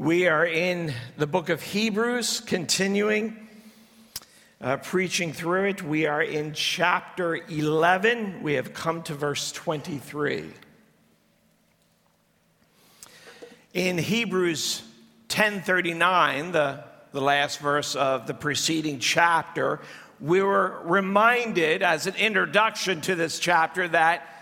We 0.00 0.28
are 0.28 0.46
in 0.46 0.94
the 1.16 1.26
book 1.26 1.48
of 1.48 1.60
Hebrews, 1.60 2.38
continuing 2.38 3.36
uh, 4.60 4.76
preaching 4.76 5.32
through 5.32 5.70
it. 5.70 5.82
We 5.82 6.06
are 6.06 6.22
in 6.22 6.52
chapter 6.52 7.34
11. 7.34 8.44
We 8.44 8.54
have 8.54 8.72
come 8.72 9.02
to 9.02 9.14
verse 9.14 9.50
23. 9.50 10.52
In 13.74 13.98
Hebrews 13.98 14.84
10:39, 15.30 16.52
the, 16.52 16.84
the 17.10 17.20
last 17.20 17.58
verse 17.58 17.96
of 17.96 18.28
the 18.28 18.34
preceding 18.34 19.00
chapter, 19.00 19.80
we 20.20 20.40
were 20.42 20.80
reminded 20.84 21.82
as 21.82 22.06
an 22.06 22.14
introduction 22.14 23.00
to 23.00 23.16
this 23.16 23.40
chapter 23.40 23.88
that 23.88 24.37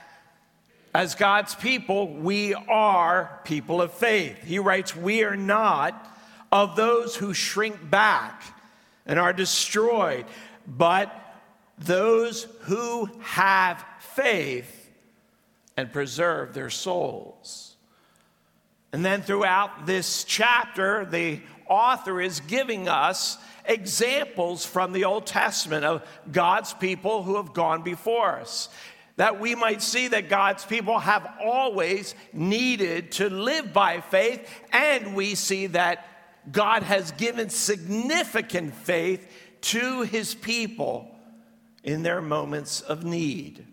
as 0.97 1.15
God's 1.15 1.55
people, 1.55 2.09
we 2.09 2.55
are 2.55 3.43
people 3.45 3.83
of 3.83 3.93
faith. 3.93 4.43
He 4.43 4.59
writes, 4.59 4.97
We 4.97 5.25
are 5.25 5.37
not 5.37 6.11
of 6.51 6.75
those 6.75 7.15
who 7.15 7.35
shrink 7.35 7.91
back 7.91 8.43
and 9.05 9.19
are 9.19 9.35
destroyed, 9.35 10.25
but 10.67 11.15
those 11.77 12.45
who 12.61 13.11
have 13.21 13.85
faith 13.99 14.91
and 15.77 15.93
preserve 15.93 16.55
their 16.55 16.71
souls. 16.71 17.77
And 18.91 19.05
then 19.05 19.21
throughout 19.21 19.85
this 19.85 20.25
chapter, 20.25 21.05
the 21.05 21.43
author 21.69 22.23
is 22.23 22.41
giving 22.41 22.89
us 22.89 23.37
examples 23.67 24.65
from 24.65 24.95
the 24.95 25.05
Old 25.05 25.27
Testament 25.27 25.85
of 25.85 26.09
God's 26.33 26.73
people 26.73 27.23
who 27.23 27.37
have 27.37 27.53
gone 27.53 27.83
before 27.83 28.41
us 28.41 28.71
that 29.17 29.41
we 29.41 29.55
might 29.55 29.83
see 29.83 30.09
that 30.09 30.29
God's 30.29 30.65
people 30.65 30.99
have 30.99 31.27
always 31.43 32.15
needed 32.33 33.13
to 33.13 33.31
live 33.31 33.73
by 33.73 34.01
faith, 34.01 34.47
and 34.73 35.15
we 35.17 35.35
see 35.35 35.69
that 35.69 36.07
God 36.53 36.83
has 36.83 37.11
given 37.13 37.49
significant 37.51 38.75
faith 38.75 39.27
to 39.63 40.03
his 40.03 40.35
people 40.35 41.11
in 41.83 42.03
their 42.03 42.21
moments 42.21 42.83
of 42.83 43.05
need. 43.05 43.67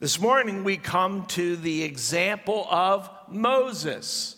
This 0.00 0.20
morning, 0.20 0.62
we 0.62 0.76
come 0.76 1.26
to 1.26 1.56
the 1.56 1.82
example 1.82 2.68
of 2.70 3.10
Moses. 3.28 4.36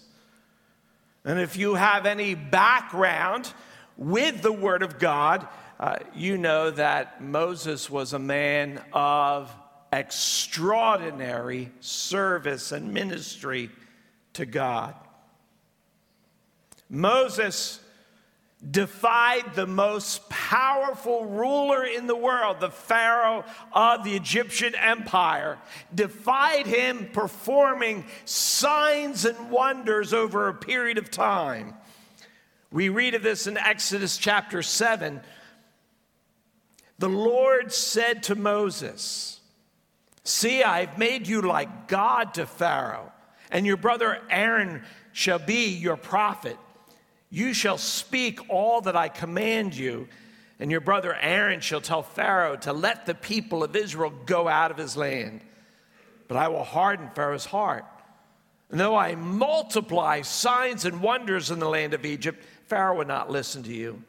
And 1.22 1.38
if 1.38 1.58
you 1.58 1.74
have 1.74 2.06
any 2.06 2.34
background 2.34 3.52
with 4.00 4.40
the 4.40 4.50
Word 4.50 4.82
of 4.82 4.98
God, 4.98 5.46
uh, 5.78 5.96
you 6.14 6.38
know 6.38 6.70
that 6.70 7.22
Moses 7.22 7.88
was 7.88 8.14
a 8.14 8.18
man 8.18 8.82
of 8.92 9.54
extraordinary 9.92 11.70
service 11.80 12.72
and 12.72 12.94
ministry 12.94 13.70
to 14.32 14.46
God. 14.46 14.94
Moses 16.88 17.80
defied 18.68 19.54
the 19.54 19.66
most 19.66 20.28
powerful 20.28 21.26
ruler 21.26 21.84
in 21.84 22.06
the 22.06 22.16
world, 22.16 22.60
the 22.60 22.70
Pharaoh 22.70 23.44
of 23.72 24.04
the 24.04 24.14
Egyptian 24.14 24.74
empire, 24.74 25.58
defied 25.94 26.66
him 26.66 27.08
performing 27.12 28.04
signs 28.24 29.24
and 29.24 29.50
wonders 29.50 30.12
over 30.12 30.48
a 30.48 30.54
period 30.54 30.98
of 30.98 31.10
time. 31.10 31.74
We 32.72 32.88
read 32.88 33.14
of 33.14 33.22
this 33.22 33.46
in 33.46 33.56
Exodus 33.56 34.16
chapter 34.16 34.62
7 34.62 35.20
the 37.00 37.08
Lord 37.08 37.72
said 37.72 38.24
to 38.24 38.34
Moses, 38.34 39.40
See, 40.22 40.62
I've 40.62 40.98
made 40.98 41.26
you 41.26 41.40
like 41.40 41.88
God 41.88 42.34
to 42.34 42.44
Pharaoh, 42.44 43.10
and 43.50 43.64
your 43.64 43.78
brother 43.78 44.20
Aaron 44.28 44.84
shall 45.12 45.38
be 45.38 45.68
your 45.68 45.96
prophet. 45.96 46.58
You 47.30 47.54
shall 47.54 47.78
speak 47.78 48.50
all 48.50 48.82
that 48.82 48.96
I 48.96 49.08
command 49.08 49.74
you, 49.74 50.08
and 50.58 50.70
your 50.70 50.82
brother 50.82 51.14
Aaron 51.14 51.60
shall 51.60 51.80
tell 51.80 52.02
Pharaoh 52.02 52.56
to 52.58 52.74
let 52.74 53.06
the 53.06 53.14
people 53.14 53.64
of 53.64 53.74
Israel 53.74 54.12
go 54.26 54.46
out 54.46 54.70
of 54.70 54.76
his 54.76 54.94
land. 54.94 55.40
But 56.28 56.36
I 56.36 56.48
will 56.48 56.64
harden 56.64 57.08
Pharaoh's 57.14 57.46
heart. 57.46 57.86
And 58.70 58.78
though 58.78 58.94
I 58.94 59.14
multiply 59.14 60.20
signs 60.20 60.84
and 60.84 61.00
wonders 61.00 61.50
in 61.50 61.60
the 61.60 61.68
land 61.68 61.94
of 61.94 62.04
Egypt, 62.04 62.44
Pharaoh 62.70 62.98
will 62.98 63.04
not 63.04 63.30
listen 63.30 63.64
to 63.64 63.74
you. 63.74 64.02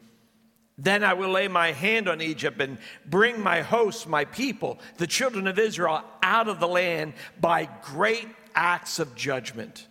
Then 0.78 1.04
I 1.04 1.14
will 1.14 1.32
lay 1.32 1.48
my 1.48 1.72
hand 1.72 2.08
on 2.08 2.22
Egypt 2.22 2.62
and 2.62 2.78
bring 3.06 3.42
my 3.42 3.62
hosts, 3.62 4.08
my 4.08 4.24
people, 4.24 4.80
the 4.98 5.08
children 5.08 5.48
of 5.48 5.60
Israel, 5.60 6.04
out 6.22 6.48
of 6.48 6.60
the 6.60 6.68
land 6.68 7.14
by 7.40 7.68
great 7.82 8.28
acts 8.54 9.00
of 9.00 9.16
judgment. 9.16 9.88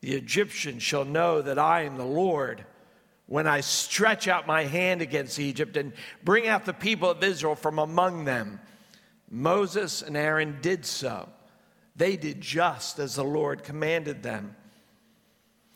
The 0.00 0.14
Egyptians 0.14 0.82
shall 0.82 1.04
know 1.04 1.42
that 1.42 1.58
I 1.58 1.82
am 1.82 1.96
the 1.98 2.04
Lord 2.04 2.64
when 3.26 3.46
I 3.46 3.60
stretch 3.60 4.28
out 4.28 4.46
my 4.46 4.64
hand 4.64 5.02
against 5.02 5.38
Egypt 5.38 5.76
and 5.76 5.92
bring 6.24 6.48
out 6.48 6.64
the 6.64 6.72
people 6.72 7.10
of 7.10 7.22
Israel 7.22 7.54
from 7.54 7.78
among 7.78 8.24
them. 8.24 8.60
Moses 9.30 10.02
and 10.02 10.16
Aaron 10.16 10.58
did 10.62 10.84
so. 10.86 11.28
They 11.96 12.16
did 12.16 12.40
just 12.40 12.98
as 12.98 13.14
the 13.14 13.24
Lord 13.24 13.62
commanded 13.62 14.22
them. 14.22 14.56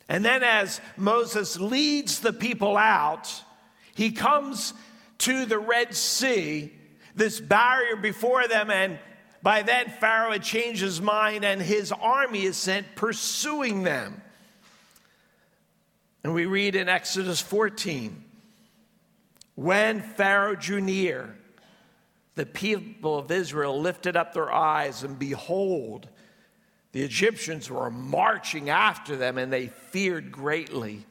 And 0.09 0.25
then, 0.25 0.43
as 0.43 0.81
Moses 0.97 1.59
leads 1.59 2.21
the 2.21 2.33
people 2.33 2.77
out, 2.77 3.43
he 3.95 4.13
comes 4.13 4.73
to 5.19 5.47
the 5.47 5.59
Red 5.59 5.95
Sea, 5.95 6.73
this 7.15 7.41
barrier 7.41 7.97
before 7.97 8.47
them, 8.47 8.71
and 8.71 8.99
by 9.43 9.63
then 9.63 9.89
Pharaoh 9.89 10.33
had 10.33 10.43
changed 10.43 10.83
his 10.83 11.01
mind 11.01 11.45
and 11.45 11.63
his 11.63 11.93
army 11.93 12.43
is 12.43 12.57
sent 12.57 12.95
pursuing 12.95 13.85
them. 13.85 14.21
And 16.25 16.35
we 16.35 16.47
read 16.47 16.75
in 16.75 16.89
Exodus 16.89 17.41
14 17.41 18.25
when 19.55 20.03
Pharaoh 20.03 20.55
drew 20.55 20.81
near, 20.81 21.35
the 22.35 22.45
people 22.45 23.19
of 23.19 23.31
Israel 23.31 23.81
lifted 23.81 24.15
up 24.17 24.35
their 24.35 24.53
eyes, 24.53 25.03
and 25.03 25.19
behold, 25.19 26.09
the 26.97 27.03
Egyptians 27.03 27.71
were 27.71 27.91
marching 27.91 28.71
after 28.71 29.17
them, 29.17 29.37
and 29.37 29.53
they 29.53 29.67
feared 29.67 30.33
greatly. 30.33 31.05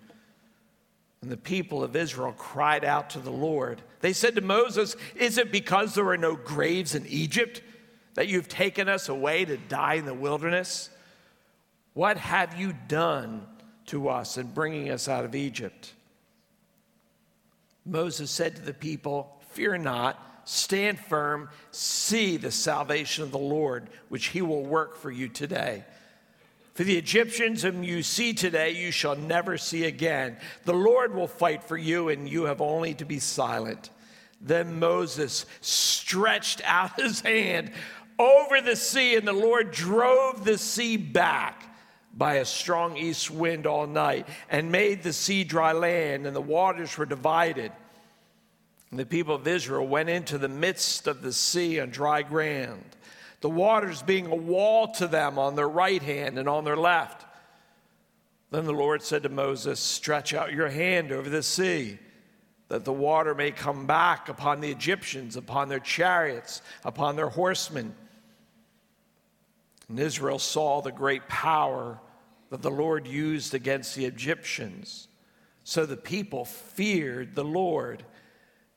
And 1.22 1.30
the 1.30 1.38
people 1.38 1.84
of 1.84 1.96
Israel 1.96 2.34
cried 2.36 2.84
out 2.84 3.12
to 3.12 3.20
the 3.20 3.30
Lord. 3.30 3.84
They 4.00 4.12
said 4.12 4.34
to 4.34 4.42
Moses, 4.42 4.96
Is 5.16 5.38
it 5.38 5.52
because 5.52 5.94
there 5.94 6.08
are 6.08 6.18
no 6.18 6.36
graves 6.36 6.96
in 6.96 7.06
Egypt 7.06 7.62
that 8.16 8.28
you've 8.28 8.48
taken 8.48 8.90
us 8.90 9.10
away 9.10 9.46
to 9.46 9.58
die 9.58 9.94
in 9.94 10.06
the 10.06 10.16
wilderness? 10.16 10.90
What 11.94 12.18
have 12.18 12.60
you 12.60 12.74
done 12.88 13.46
to 13.86 14.10
us 14.10 14.38
in 14.38 14.48
bringing 14.48 14.90
us 14.90 15.08
out 15.08 15.24
of 15.24 15.36
Egypt? 15.36 15.94
Moses 17.86 18.32
said 18.32 18.56
to 18.56 18.64
the 18.64 18.74
people, 18.74 19.40
Fear 19.52 19.78
not, 19.78 20.20
stand 20.46 21.00
firm, 21.00 21.50
see 21.72 22.38
the 22.38 22.52
salvation 22.52 23.24
of 23.24 23.32
the 23.32 23.38
Lord, 23.38 23.90
which 24.10 24.28
he 24.28 24.42
will 24.42 24.64
work 24.64 24.96
for 24.96 25.12
you 25.12 25.28
today. 25.28 25.84
For 26.76 26.84
the 26.84 26.98
Egyptians 26.98 27.64
whom 27.64 27.84
you 27.84 28.04
see 28.04 28.34
today, 28.34 28.72
you 28.72 28.92
shall 28.92 29.16
never 29.16 29.58
see 29.58 29.86
again. 29.86 30.38
The 30.66 30.74
Lord 30.74 31.16
will 31.16 31.28
fight 31.28 31.64
for 31.64 31.78
you, 31.78 32.10
and 32.10 32.30
you 32.30 32.44
have 32.44 32.62
only 32.62 32.94
to 32.96 33.06
be 33.06 33.20
silent. 33.20 33.90
Then 34.42 34.78
Moses 34.78 35.46
stretched 35.62 36.62
out 36.66 37.00
his 37.00 37.22
hand 37.22 37.72
over 38.20 38.62
the 38.62 38.76
sea, 38.76 39.16
and 39.16 39.28
the 39.28 39.34
Lord 39.34 39.72
drove 39.72 40.44
the 40.44 40.58
sea 40.58 40.98
back 40.98 41.64
by 42.14 42.36
a 42.36 42.46
strong 42.46 42.98
east 42.98 43.30
wind 43.30 43.68
all 43.68 43.88
night 43.88 44.28
and 44.50 44.72
made 44.72 45.04
the 45.04 45.14
sea 45.14 45.44
dry 45.44 45.74
land, 45.74 46.26
and 46.26 46.36
the 46.36 46.42
waters 46.42 46.98
were 46.98 47.06
divided. 47.06 47.72
And 48.96 49.00
the 49.02 49.06
people 49.06 49.36
of 49.36 49.46
Israel 49.46 49.86
went 49.86 50.08
into 50.08 50.38
the 50.38 50.48
midst 50.48 51.06
of 51.06 51.22
the 51.22 51.34
sea 51.34 51.82
on 51.82 51.90
dry 51.90 52.22
ground 52.22 52.82
the 53.42 53.50
waters 53.50 54.02
being 54.02 54.28
a 54.28 54.36
wall 54.36 54.88
to 54.94 55.06
them 55.06 55.38
on 55.38 55.56
their 55.56 55.68
right 55.68 56.02
hand 56.02 56.40
and 56.40 56.48
on 56.48 56.64
their 56.64 56.78
left. 56.78 57.26
Then 58.52 58.64
the 58.64 58.72
Lord 58.72 59.04
said 59.04 59.24
to 59.24 59.30
Moses, 59.30 59.82
Stretch 59.82 60.34
out 60.34 60.54
your 60.54 60.70
hand 60.70 61.12
over 61.12 61.30
the 61.30 61.44
sea, 61.44 62.00
that 62.70 62.86
the 62.86 62.94
water 62.94 63.36
may 63.36 63.52
come 63.52 63.86
back 63.86 64.30
upon 64.30 64.62
the 64.62 64.72
Egyptians, 64.72 65.36
upon 65.36 65.68
their 65.68 65.82
chariots, 65.82 66.62
upon 66.86 67.18
their 67.18 67.28
horsemen. 67.28 67.94
And 69.90 70.00
Israel 70.00 70.40
saw 70.40 70.80
the 70.80 70.94
great 70.94 71.28
power 71.28 72.00
that 72.50 72.62
the 72.62 72.72
Lord 72.72 73.08
used 73.08 73.54
against 73.54 73.94
the 73.94 74.06
Egyptians. 74.06 75.10
So 75.66 75.86
the 75.86 75.98
people 75.98 76.46
feared 76.46 77.34
the 77.34 77.44
Lord, 77.44 78.06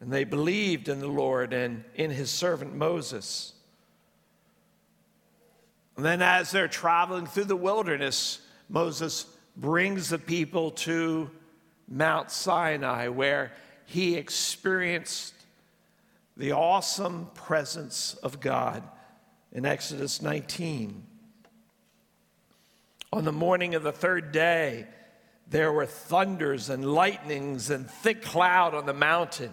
and 0.01 0.13
they 0.13 0.25
believed 0.25 0.89
in 0.89 1.01
the 1.01 1.09
Lord 1.09 1.53
and 1.53 1.85
in 1.95 2.11
his 2.11 2.31
servant 2.31 2.75
Moses. 2.75 3.53
And 5.97 6.05
then, 6.05 6.23
as 6.23 6.53
they're 6.53 6.69
traveling 6.69 7.27
through 7.27 7.45
the 7.45 7.57
wilderness, 7.57 8.41
Moses 8.69 9.27
brings 9.57 10.11
the 10.11 10.19
people 10.19 10.71
to 10.71 11.29
Mount 11.89 12.31
Sinai, 12.31 13.09
where 13.09 13.53
he 13.87 14.15
experienced 14.15 15.35
the 16.37 16.53
awesome 16.53 17.29
presence 17.35 18.15
of 18.23 18.39
God 18.39 18.85
in 19.51 19.67
Exodus 19.67 20.23
19. 20.23 21.05
On 23.13 23.25
the 23.25 23.33
morning 23.33 23.75
of 23.75 23.83
the 23.83 23.91
third 23.91 24.31
day, 24.31 24.87
there 25.49 25.73
were 25.73 25.87
thunders 25.87 26.71
and 26.71 26.85
lightnings 26.85 27.71
and 27.71 27.91
thick 27.91 28.23
cloud 28.23 28.75
on 28.75 28.87
the 28.87 28.93
mountain 28.93 29.53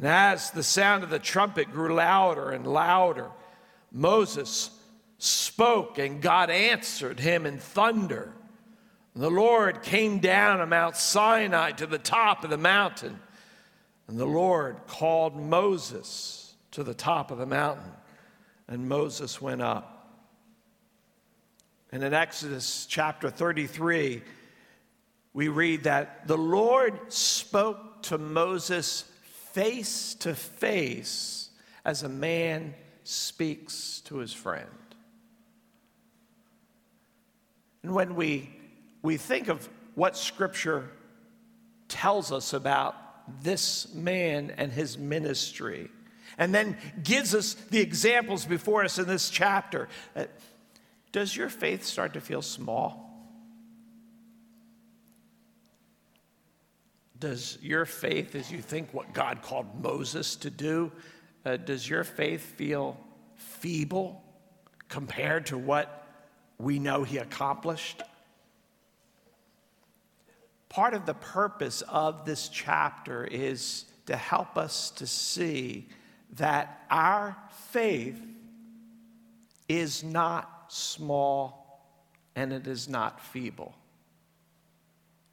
And 0.00 0.08
as 0.08 0.50
the 0.50 0.62
sound 0.62 1.04
of 1.04 1.10
the 1.10 1.18
trumpet 1.18 1.70
grew 1.70 1.94
louder 1.94 2.52
and 2.52 2.66
louder, 2.66 3.30
Moses 3.92 4.70
spoke, 5.18 5.98
and 5.98 6.22
God 6.22 6.48
answered 6.48 7.20
him 7.20 7.44
in 7.44 7.58
thunder. 7.58 8.32
And 9.12 9.22
the 9.22 9.30
Lord 9.30 9.82
came 9.82 10.18
down 10.18 10.62
on 10.62 10.70
Mount 10.70 10.96
Sinai 10.96 11.72
to 11.72 11.86
the 11.86 11.98
top 11.98 12.44
of 12.44 12.48
the 12.48 12.56
mountain, 12.56 13.20
and 14.08 14.18
the 14.18 14.24
Lord 14.24 14.78
called 14.86 15.36
Moses 15.36 16.54
to 16.70 16.82
the 16.82 16.94
top 16.94 17.30
of 17.30 17.36
the 17.36 17.44
mountain, 17.44 17.92
and 18.68 18.88
Moses 18.88 19.38
went 19.38 19.60
up. 19.60 20.16
And 21.92 22.02
in 22.02 22.14
Exodus 22.14 22.86
chapter 22.88 23.28
33, 23.28 24.22
we 25.34 25.48
read 25.48 25.82
that 25.82 26.26
the 26.26 26.38
Lord 26.38 27.12
spoke 27.12 28.02
to 28.04 28.16
Moses 28.16 29.04
face 29.52 30.14
to 30.14 30.34
face 30.34 31.50
as 31.84 32.02
a 32.02 32.08
man 32.08 32.74
speaks 33.04 34.00
to 34.02 34.18
his 34.18 34.32
friend. 34.32 34.68
And 37.82 37.94
when 37.94 38.14
we, 38.14 38.50
we 39.02 39.16
think 39.16 39.48
of 39.48 39.68
what 39.94 40.16
Scripture 40.16 40.90
tells 41.88 42.30
us 42.30 42.52
about 42.52 42.94
this 43.42 43.92
man 43.94 44.52
and 44.56 44.70
his 44.70 44.98
ministry, 44.98 45.90
and 46.38 46.54
then 46.54 46.76
gives 47.02 47.34
us 47.34 47.54
the 47.54 47.80
examples 47.80 48.44
before 48.44 48.84
us 48.84 48.98
in 48.98 49.06
this 49.06 49.30
chapter, 49.30 49.88
uh, 50.14 50.24
does 51.12 51.36
your 51.36 51.48
faith 51.48 51.84
start 51.84 52.14
to 52.14 52.20
feel 52.20 52.42
small? 52.42 53.09
Does 57.20 57.58
your 57.60 57.84
faith, 57.84 58.34
as 58.34 58.50
you 58.50 58.62
think 58.62 58.92
what 58.92 59.12
God 59.12 59.42
called 59.42 59.82
Moses 59.82 60.36
to 60.36 60.50
do, 60.50 60.90
uh, 61.44 61.58
does 61.58 61.88
your 61.88 62.02
faith 62.02 62.40
feel 62.40 62.98
feeble 63.36 64.24
compared 64.88 65.46
to 65.46 65.58
what 65.58 66.06
we 66.58 66.78
know 66.78 67.04
he 67.04 67.18
accomplished? 67.18 68.02
Part 70.70 70.94
of 70.94 71.04
the 71.04 71.14
purpose 71.14 71.82
of 71.82 72.24
this 72.24 72.48
chapter 72.48 73.24
is 73.24 73.84
to 74.06 74.16
help 74.16 74.56
us 74.56 74.90
to 74.92 75.06
see 75.06 75.88
that 76.36 76.84
our 76.90 77.36
faith 77.70 78.20
is 79.68 80.02
not 80.02 80.66
small 80.68 81.60
and 82.34 82.52
it 82.52 82.66
is 82.66 82.88
not 82.88 83.20
feeble. 83.20 83.74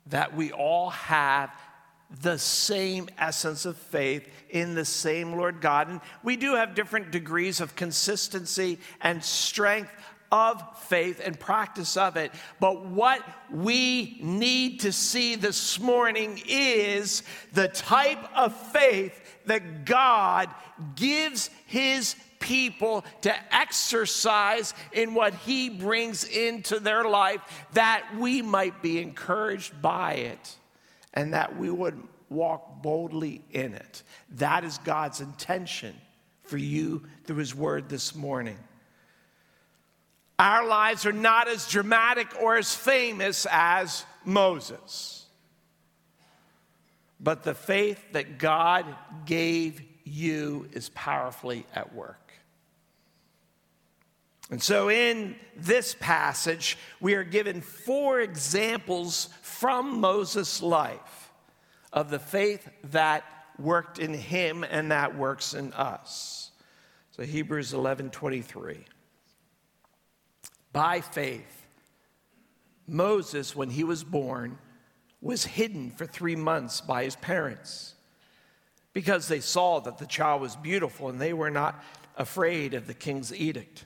That 0.08 0.36
we 0.36 0.52
all 0.52 0.90
have 0.90 1.52
the 2.22 2.38
same 2.38 3.10
essence 3.18 3.66
of 3.66 3.78
faith 3.78 4.28
in 4.50 4.76
the 4.76 4.86
same 4.86 5.34
Lord 5.34 5.62
God. 5.62 5.90
And 5.90 6.02
we 6.24 6.38
do 6.38 6.56
have 6.56 6.76
different 6.76 7.12
degrees 7.12 7.60
of 7.60 7.76
consistency 7.76 8.80
and 9.02 9.24
strength 9.24 9.92
of 10.32 10.62
faith 10.84 11.22
and 11.24 11.40
practice 11.40 11.96
of 11.98 12.18
it. 12.18 12.32
But 12.60 12.86
what 12.86 13.22
we 13.52 14.20
need 14.22 14.82
to 14.82 14.92
see 14.92 15.36
this 15.36 15.80
morning 15.80 16.42
is 16.48 17.24
the 17.54 17.68
type 17.70 18.24
of 18.36 18.56
faith 18.72 19.20
that 19.46 19.86
God 19.86 20.50
gives 20.96 21.50
his 21.66 22.16
people 22.40 23.04
to 23.22 23.56
exercise 23.56 24.74
in 24.92 25.14
what 25.14 25.34
he 25.34 25.70
brings 25.70 26.24
into 26.24 26.80
their 26.80 27.04
life 27.06 27.42
that 27.74 28.06
we 28.18 28.42
might 28.42 28.82
be 28.82 29.02
encouraged 29.02 29.82
by 29.82 30.14
it 30.14 30.56
and 31.18 31.34
that 31.34 31.58
we 31.58 31.68
would 31.72 32.00
walk 32.30 32.84
boldly 32.84 33.42
in 33.50 33.74
it. 33.74 34.04
That 34.36 34.64
is 34.64 34.78
God's 34.78 35.20
intention 35.20 35.96
for 36.44 36.58
you 36.58 37.08
through 37.26 37.38
His 37.38 37.56
word 37.56 37.90
this 37.90 38.14
morning. 38.14 38.60
Our 40.38 40.68
lives 40.68 41.08
are 41.08 41.12
not 41.12 41.48
as 41.48 41.68
dramatic 41.68 42.28
or 42.40 42.56
as 42.56 42.76
famous 42.76 43.48
as 43.50 44.06
Moses. 44.26 45.26
But 47.20 47.42
the 47.42 47.56
faith 47.56 48.12
that 48.12 48.38
God 48.38 48.86
gave 49.26 49.82
you 50.04 50.70
is 50.72 50.90
powerfully 50.90 51.66
at 51.74 51.96
work. 51.96 52.27
And 54.50 54.64
so, 54.64 54.90
in 54.90 55.36
this 55.58 55.96
passage, 56.00 56.78
we 57.02 57.16
are 57.16 57.24
given 57.24 57.60
four 57.60 58.22
examples 58.22 59.28
from 59.42 60.00
Moses' 60.00 60.62
life 60.62 61.32
of 61.92 62.10
the 62.10 62.20
faith 62.20 62.70
that 62.92 63.26
worked 63.60 64.00
in 64.00 64.14
him 64.14 64.64
and 64.64 64.92
that 64.92 65.18
works 65.18 65.54
in 65.54 65.74
us. 65.74 66.52
So, 67.12 67.24
Hebrews 67.24 67.74
11 67.74 68.12
23. 68.12 68.86
By 70.72 71.02
faith, 71.02 71.68
Moses, 72.88 73.54
when 73.54 73.70
he 73.70 73.84
was 73.84 74.06
born, 74.06 74.60
was 75.22 75.44
hidden 75.44 75.92
for 75.92 76.06
three 76.06 76.38
months 76.38 76.80
by 76.80 77.04
his 77.04 77.18
parents 77.18 77.96
because 78.94 79.28
they 79.28 79.42
saw 79.42 79.80
that 79.82 79.98
the 79.98 80.06
child 80.06 80.42
was 80.42 80.56
beautiful 80.56 81.10
and 81.10 81.20
they 81.20 81.34
were 81.34 81.50
not 81.50 81.84
afraid 82.16 82.74
of 82.74 82.88
the 82.88 82.94
king's 82.94 83.34
edict 83.34 83.86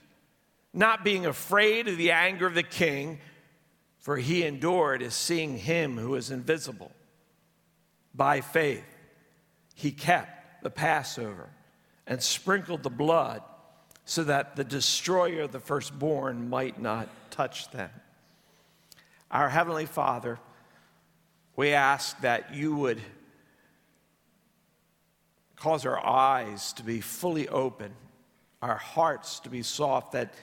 not 0.73 1.03
being 1.03 1.25
afraid 1.25 1.87
of 1.87 1.97
the 1.97 2.11
anger 2.11 2.47
of 2.47 2.53
the 2.53 2.63
king, 2.63 3.19
for 3.99 4.17
he 4.17 4.43
endured 4.43 5.01
as 5.01 5.13
seeing 5.13 5.57
him 5.57 5.97
who 5.97 6.15
is 6.15 6.31
invisible. 6.31 6.91
By 8.13 8.41
faith, 8.41 8.85
he 9.75 9.91
kept 9.91 10.63
the 10.63 10.69
Passover 10.69 11.49
and 12.07 12.21
sprinkled 12.21 12.83
the 12.83 12.89
blood 12.89 13.41
so 14.05 14.23
that 14.23 14.55
the 14.55 14.63
destroyer 14.63 15.41
of 15.41 15.51
the 15.51 15.59
firstborn 15.59 16.49
might 16.49 16.81
not 16.81 17.07
touch 17.29 17.69
them. 17.71 17.89
Our 19.29 19.49
Heavenly 19.49 19.85
Father, 19.85 20.39
we 21.55 21.71
ask 21.71 22.19
that 22.21 22.53
you 22.53 22.75
would 22.75 22.99
cause 25.55 25.85
our 25.85 26.03
eyes 26.03 26.73
to 26.73 26.83
be 26.83 27.01
fully 27.01 27.47
open, 27.47 27.93
our 28.61 28.75
hearts 28.75 29.39
to 29.41 29.49
be 29.49 29.61
soft, 29.63 30.13
that 30.13 30.33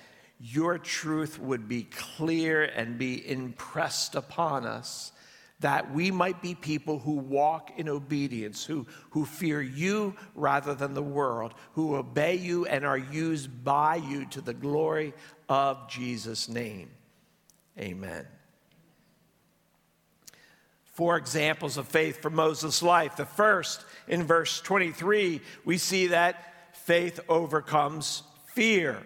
your 0.40 0.78
truth 0.78 1.38
would 1.40 1.68
be 1.68 1.85
clear 1.85 2.64
and 2.64 2.99
be 2.99 3.28
impressed 3.28 4.14
upon 4.14 4.66
us, 4.66 5.12
that 5.61 5.92
we 5.92 6.12
might 6.12 6.40
be 6.40 6.54
people 6.54 7.00
who 7.00 7.14
walk 7.14 7.73
in 7.76 7.88
obedience, 7.88 8.64
who, 8.64 8.87
who 9.11 9.25
fear 9.25 9.61
you 9.61 10.14
rather 10.37 10.75
than 10.75 10.95
the 10.95 11.02
world, 11.02 11.54
who 11.73 11.97
obey 11.97 12.37
you 12.37 12.66
and 12.66 12.85
are 12.85 12.99
used 12.99 13.64
by 13.64 13.97
you 13.97 14.25
to 14.26 14.40
the 14.40 14.54
glory 14.54 15.12
of 15.49 15.88
Jesus' 15.88 16.49
name. 16.49 16.90
Amen. 17.76 18.25
Four 20.85 21.16
examples 21.16 21.76
of 21.76 21.88
faith 21.88 22.23
from 22.23 22.35
Moses' 22.35 22.83
life. 22.83 23.16
The 23.16 23.25
first, 23.25 23.85
in 24.07 24.25
verse 24.25 24.61
23, 24.61 25.40
we 25.64 25.78
see 25.78 26.09
that 26.09 26.76
faith 26.76 27.21
overcomes 27.28 28.23
fear. 28.52 29.02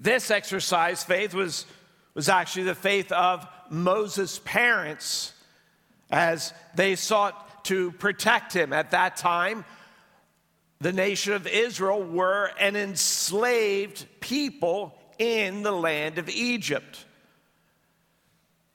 This 0.00 0.30
exercise 0.30 1.02
faith 1.02 1.34
was, 1.34 1.66
was 2.14 2.28
actually 2.28 2.64
the 2.64 2.74
faith 2.74 3.10
of 3.12 3.46
Moses' 3.70 4.40
parents 4.44 5.32
as 6.10 6.52
they 6.74 6.94
sought 6.94 7.64
to 7.64 7.92
protect 7.92 8.52
him. 8.52 8.72
At 8.72 8.92
that 8.92 9.16
time, 9.16 9.64
the 10.80 10.92
nation 10.92 11.32
of 11.32 11.46
Israel 11.46 12.02
were 12.02 12.50
an 12.58 12.76
enslaved 12.76 14.06
people 14.20 14.94
in 15.18 15.62
the 15.62 15.72
land 15.72 16.18
of 16.18 16.28
Egypt. 16.28 17.04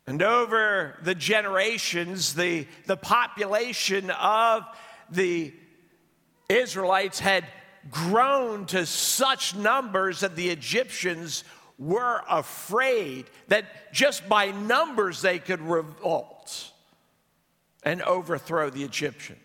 And 0.06 0.22
over 0.22 1.00
the 1.02 1.16
generations, 1.16 2.36
the, 2.36 2.68
the 2.86 2.98
population 2.98 4.10
of 4.12 4.64
the 5.10 5.54
Israelites 6.50 7.20
had 7.20 7.46
grown 7.92 8.66
to 8.68 8.86
such 8.86 9.56
numbers 9.56 10.22
that 10.22 10.36
the 10.36 10.50
Egyptians 10.50 11.44
were 11.78 12.22
afraid 12.30 13.26
that 13.48 13.94
just 13.94 14.28
by 14.30 14.52
numbers 14.52 15.22
they 15.22 15.40
could 15.40 15.62
revolt 15.62 16.72
and 17.84 18.02
overthrow 18.04 18.70
the 18.70 18.84
Egyptians. 18.84 19.40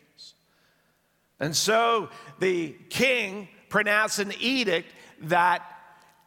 And 1.40 1.54
so 1.54 2.10
the 2.38 2.74
king 2.90 3.48
pronounced 3.68 4.18
an 4.18 4.32
edict 4.40 4.92
that 5.22 5.62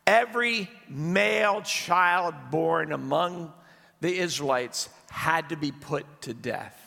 every 0.05 0.69
male 0.89 1.61
child 1.61 2.33
born 2.49 2.91
among 2.91 3.53
the 4.01 4.17
Israelites 4.17 4.89
had 5.09 5.49
to 5.49 5.55
be 5.55 5.71
put 5.71 6.05
to 6.23 6.33
death. 6.33 6.80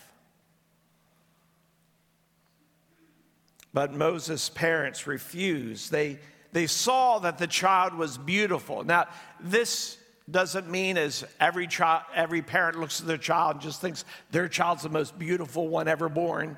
But 3.74 3.92
Moses' 3.92 4.48
parents 4.48 5.06
refused. 5.06 5.90
They, 5.90 6.20
they 6.52 6.68
saw 6.68 7.18
that 7.18 7.38
the 7.38 7.48
child 7.48 7.92
was 7.94 8.16
beautiful. 8.16 8.84
Now, 8.84 9.08
this 9.40 9.98
doesn't 10.30 10.70
mean 10.70 10.96
as 10.96 11.24
every 11.40 11.66
child, 11.66 12.04
every 12.14 12.40
parent 12.40 12.78
looks 12.78 13.00
at 13.00 13.08
their 13.08 13.18
child 13.18 13.56
and 13.56 13.60
just 13.60 13.80
thinks 13.80 14.04
their 14.30 14.48
child's 14.48 14.84
the 14.84 14.88
most 14.88 15.18
beautiful 15.18 15.68
one 15.68 15.88
ever 15.88 16.08
born. 16.08 16.56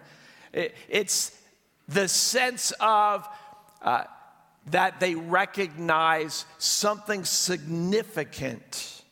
It, 0.52 0.75
it's 0.90 1.37
the 1.88 2.06
sense 2.06 2.73
of 2.80 3.26
uh, 3.80 4.04
that 4.66 5.00
they 5.00 5.14
recognize 5.14 6.44
something 6.58 7.25
significant. 7.25 9.02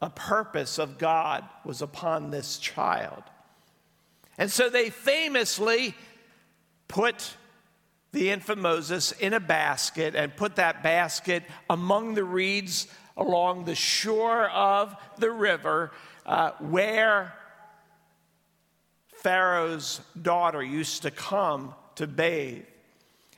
A 0.00 0.08
purpose 0.08 0.78
of 0.78 0.96
God 0.96 1.44
was 1.64 1.82
upon 1.82 2.30
this 2.30 2.58
child. 2.58 3.22
And 4.38 4.50
so 4.50 4.68
they 4.68 4.90
famously 4.90 5.94
put 6.88 7.36
the 8.12 8.30
infant 8.30 8.60
Moses 8.60 9.12
in 9.12 9.32
a 9.32 9.40
basket 9.40 10.14
and 10.14 10.34
put 10.36 10.56
that 10.56 10.82
basket 10.82 11.42
among 11.68 12.14
the 12.14 12.24
reeds 12.24 12.86
along 13.16 13.64
the 13.64 13.74
shore 13.74 14.48
of 14.48 14.94
the 15.18 15.30
river 15.30 15.92
uh, 16.26 16.52
where 16.60 17.34
Pharaoh's 19.22 20.00
daughter 20.20 20.62
used 20.62 21.02
to 21.02 21.10
come 21.10 21.74
to 21.96 22.06
bathe. 22.06 22.64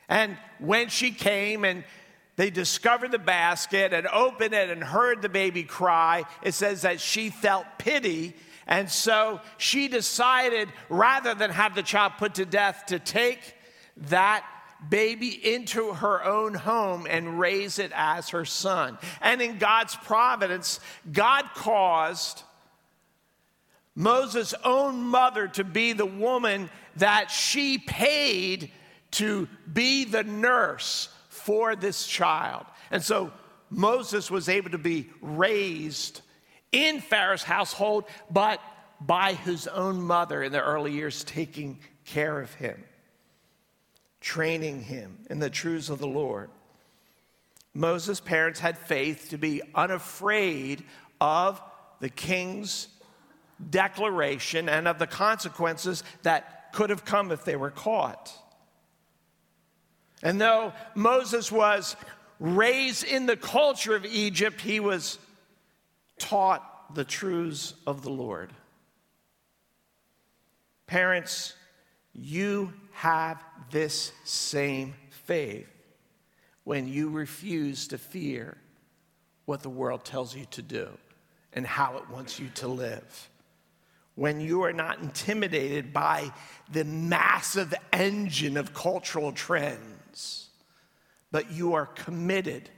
And 0.09 0.37
when 0.59 0.89
she 0.89 1.11
came 1.11 1.65
and 1.65 1.83
they 2.35 2.49
discovered 2.49 3.11
the 3.11 3.19
basket 3.19 3.93
and 3.93 4.07
opened 4.07 4.53
it 4.53 4.69
and 4.69 4.83
heard 4.83 5.21
the 5.21 5.29
baby 5.29 5.63
cry, 5.63 6.25
it 6.43 6.53
says 6.53 6.83
that 6.83 6.99
she 6.99 7.29
felt 7.29 7.65
pity 7.77 8.35
and 8.67 8.89
so 8.89 9.39
she 9.57 9.87
decided, 9.87 10.69
rather 10.89 11.33
than 11.33 11.51
have 11.51 11.73
the 11.73 11.83
child 11.83 12.13
put 12.17 12.35
to 12.35 12.45
death, 12.45 12.85
to 12.87 12.99
take 12.99 13.55
that 13.95 14.45
baby 14.89 15.29
into 15.29 15.93
her 15.93 16.23
own 16.23 16.53
home 16.53 17.07
and 17.09 17.39
raise 17.39 17.79
it 17.79 17.91
as 17.95 18.29
her 18.29 18.45
son. 18.45 18.97
And 19.21 19.41
in 19.41 19.57
God's 19.57 19.95
providence, 19.95 20.79
God 21.11 21.45
caused 21.55 22.43
Moses' 23.95 24.53
own 24.63 25.01
mother 25.01 25.47
to 25.47 25.63
be 25.63 25.93
the 25.93 26.05
woman 26.05 26.69
that 26.97 27.31
she 27.31 27.79
paid 27.79 28.71
to 29.11 29.47
be 29.71 30.03
the 30.03 30.23
nurse 30.23 31.09
for 31.29 31.75
this 31.75 32.05
child. 32.05 32.65
And 32.91 33.01
so 33.01 33.31
Moses 33.69 34.29
was 34.29 34.49
able 34.49 34.71
to 34.71 34.77
be 34.77 35.09
raised 35.21 36.21
in 36.71 36.99
Pharaoh's 36.99 37.43
household, 37.43 38.05
but 38.29 38.61
by 38.99 39.33
his 39.33 39.67
own 39.67 40.01
mother 40.01 40.43
in 40.43 40.51
the 40.51 40.61
early 40.61 40.91
years, 40.91 41.23
taking 41.23 41.79
care 42.05 42.39
of 42.39 42.53
him, 42.55 42.83
training 44.21 44.81
him 44.83 45.19
in 45.29 45.39
the 45.39 45.49
truths 45.49 45.89
of 45.89 45.99
the 45.99 46.07
Lord. 46.07 46.49
Moses' 47.73 48.19
parents 48.19 48.59
had 48.59 48.77
faith 48.77 49.29
to 49.29 49.37
be 49.37 49.61
unafraid 49.75 50.83
of 51.21 51.61
the 51.99 52.09
king's 52.09 52.87
declaration 53.69 54.69
and 54.69 54.87
of 54.87 54.99
the 54.99 55.07
consequences 55.07 56.03
that 56.23 56.73
could 56.73 56.89
have 56.89 57.05
come 57.05 57.31
if 57.31 57.45
they 57.45 57.55
were 57.55 57.71
caught. 57.71 58.31
And 60.23 60.41
though 60.41 60.73
Moses 60.95 61.51
was 61.51 61.95
raised 62.39 63.03
in 63.03 63.25
the 63.25 63.37
culture 63.37 63.95
of 63.95 64.05
Egypt, 64.05 64.61
he 64.61 64.79
was 64.79 65.19
taught 66.17 66.93
the 66.95 67.03
truths 67.03 67.73
of 67.85 68.01
the 68.01 68.09
Lord. 68.09 68.51
Parents, 70.87 71.53
you 72.13 72.73
have 72.93 73.43
this 73.71 74.11
same 74.23 74.95
faith 75.09 75.67
when 76.63 76.87
you 76.87 77.09
refuse 77.09 77.87
to 77.89 77.97
fear 77.97 78.57
what 79.45 79.61
the 79.61 79.69
world 79.69 80.03
tells 80.03 80.35
you 80.35 80.45
to 80.51 80.61
do 80.61 80.89
and 81.53 81.65
how 81.65 81.97
it 81.97 82.09
wants 82.09 82.39
you 82.39 82.49
to 82.55 82.67
live. 82.67 83.29
When 84.15 84.41
you 84.41 84.63
are 84.63 84.73
not 84.73 84.99
intimidated 84.99 85.93
by 85.93 86.31
the 86.71 86.83
massive 86.83 87.73
engine 87.93 88.57
of 88.57 88.73
cultural 88.73 89.31
trends, 89.31 90.49
but 91.31 91.51
you 91.51 91.73
are 91.73 91.85
committed 91.85 92.69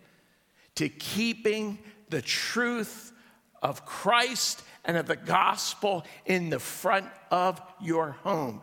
to 0.75 0.89
keeping 0.89 1.79
the 2.09 2.21
truth 2.21 3.13
of 3.61 3.85
Christ 3.85 4.63
and 4.85 4.97
of 4.97 5.07
the 5.07 5.15
gospel 5.15 6.05
in 6.25 6.49
the 6.49 6.59
front 6.59 7.05
of 7.31 7.61
your 7.81 8.11
home. 8.23 8.61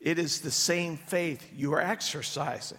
It 0.00 0.18
is 0.18 0.40
the 0.40 0.50
same 0.50 0.96
faith 0.96 1.50
you 1.56 1.72
are 1.74 1.80
exercising. 1.80 2.78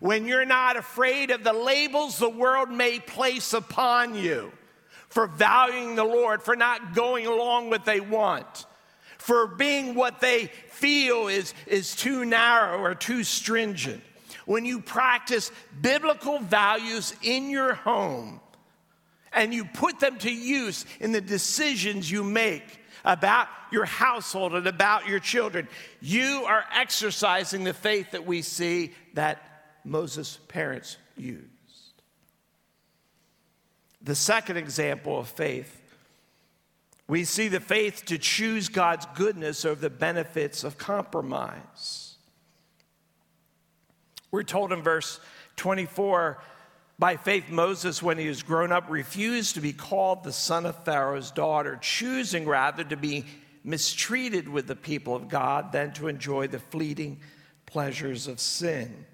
When 0.00 0.26
you're 0.26 0.44
not 0.44 0.76
afraid 0.76 1.30
of 1.30 1.42
the 1.42 1.52
labels 1.52 2.18
the 2.18 2.28
world 2.28 2.70
may 2.70 3.00
place 3.00 3.52
upon 3.52 4.14
you 4.14 4.52
for 5.08 5.26
valuing 5.26 5.96
the 5.96 6.04
Lord, 6.04 6.42
for 6.42 6.54
not 6.54 6.94
going 6.94 7.26
along 7.26 7.70
what 7.70 7.84
they 7.84 7.98
want, 7.98 8.66
for 9.16 9.48
being 9.48 9.94
what 9.94 10.20
they 10.20 10.46
feel 10.68 11.28
is, 11.28 11.54
is 11.66 11.96
too 11.96 12.24
narrow 12.24 12.78
or 12.78 12.94
too 12.94 13.24
stringent. 13.24 14.02
When 14.46 14.64
you 14.64 14.80
practice 14.80 15.50
biblical 15.80 16.38
values 16.38 17.14
in 17.22 17.50
your 17.50 17.74
home, 17.74 18.40
and 19.32 19.52
you 19.52 19.64
put 19.64 20.00
them 20.00 20.18
to 20.18 20.32
use 20.32 20.86
in 21.00 21.12
the 21.12 21.20
decisions 21.20 22.10
you 22.10 22.22
make 22.24 22.80
about 23.04 23.48
your 23.70 23.84
household 23.84 24.54
and 24.54 24.66
about 24.66 25.06
your 25.06 25.18
children, 25.18 25.68
you 26.00 26.44
are 26.46 26.64
exercising 26.74 27.64
the 27.64 27.74
faith 27.74 28.12
that 28.12 28.26
we 28.26 28.42
see 28.42 28.92
that 29.14 29.42
Moses' 29.84 30.38
parents 30.48 30.96
used. 31.16 31.44
The 34.02 34.14
second 34.14 34.56
example 34.56 35.18
of 35.18 35.28
faith, 35.28 35.74
we 37.06 37.24
see 37.24 37.48
the 37.48 37.60
faith 37.60 38.04
to 38.06 38.18
choose 38.18 38.68
God's 38.68 39.06
goodness 39.14 39.64
over 39.64 39.80
the 39.80 39.90
benefits 39.90 40.62
of 40.64 40.78
compromise. 40.78 42.16
We're 44.30 44.42
told 44.42 44.72
in 44.72 44.82
verse 44.82 45.20
24 45.56 46.38
by 46.98 47.16
faith, 47.16 47.48
Moses, 47.48 48.02
when 48.02 48.18
he 48.18 48.28
was 48.28 48.42
grown 48.42 48.72
up, 48.72 48.90
refused 48.90 49.54
to 49.54 49.60
be 49.60 49.72
called 49.72 50.24
the 50.24 50.32
son 50.32 50.66
of 50.66 50.84
Pharaoh's 50.84 51.30
daughter, 51.30 51.78
choosing 51.80 52.44
rather 52.44 52.82
to 52.82 52.96
be 52.96 53.24
mistreated 53.62 54.48
with 54.48 54.66
the 54.66 54.74
people 54.74 55.14
of 55.14 55.28
God 55.28 55.70
than 55.70 55.92
to 55.92 56.08
enjoy 56.08 56.48
the 56.48 56.58
fleeting 56.58 57.20
pleasures 57.66 58.26
of 58.26 58.40
sin. 58.40 59.04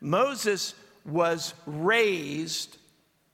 Moses 0.00 0.74
was 1.06 1.54
raised 1.64 2.76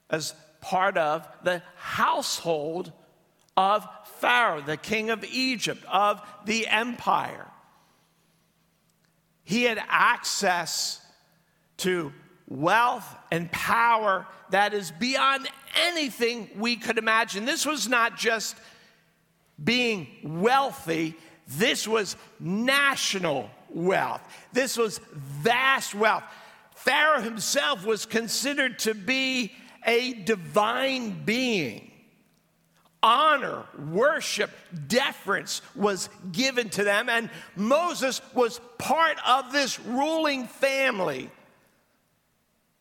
as 0.08 0.34
part 0.60 0.96
of 0.96 1.26
the 1.42 1.62
household 1.76 2.92
of 3.56 3.88
Pharaoh, 4.20 4.60
the 4.60 4.76
king 4.76 5.10
of 5.10 5.24
Egypt, 5.24 5.84
of 5.90 6.20
the 6.44 6.68
empire. 6.68 7.46
He 9.42 9.64
had 9.64 9.82
access 9.88 11.00
to 11.78 12.12
wealth 12.48 13.16
and 13.30 13.50
power 13.50 14.26
that 14.50 14.74
is 14.74 14.90
beyond 14.92 15.48
anything 15.86 16.48
we 16.56 16.76
could 16.76 16.98
imagine. 16.98 17.44
This 17.44 17.66
was 17.66 17.88
not 17.88 18.16
just 18.16 18.56
being 19.62 20.08
wealthy, 20.22 21.16
this 21.48 21.86
was 21.86 22.16
national 22.38 23.50
wealth. 23.70 24.20
This 24.52 24.76
was 24.76 24.98
vast 25.12 25.94
wealth. 25.94 26.24
Pharaoh 26.74 27.20
himself 27.22 27.84
was 27.84 28.06
considered 28.06 28.78
to 28.80 28.94
be 28.94 29.52
a 29.84 30.12
divine 30.12 31.24
being, 31.24 31.90
honor, 33.02 33.64
worship, 33.78 34.50
deference 34.88 35.62
was 35.74 36.08
given 36.32 36.68
to 36.70 36.84
them. 36.84 37.08
And 37.08 37.30
Moses 37.54 38.20
was 38.34 38.60
part 38.78 39.16
of 39.26 39.52
this 39.52 39.78
ruling 39.80 40.48
family 40.48 41.30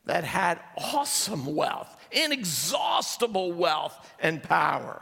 that 0.05 0.23
had 0.23 0.59
awesome 0.77 1.55
wealth, 1.55 1.95
inexhaustible 2.11 3.51
wealth 3.51 4.13
and 4.19 4.41
power. 4.41 5.01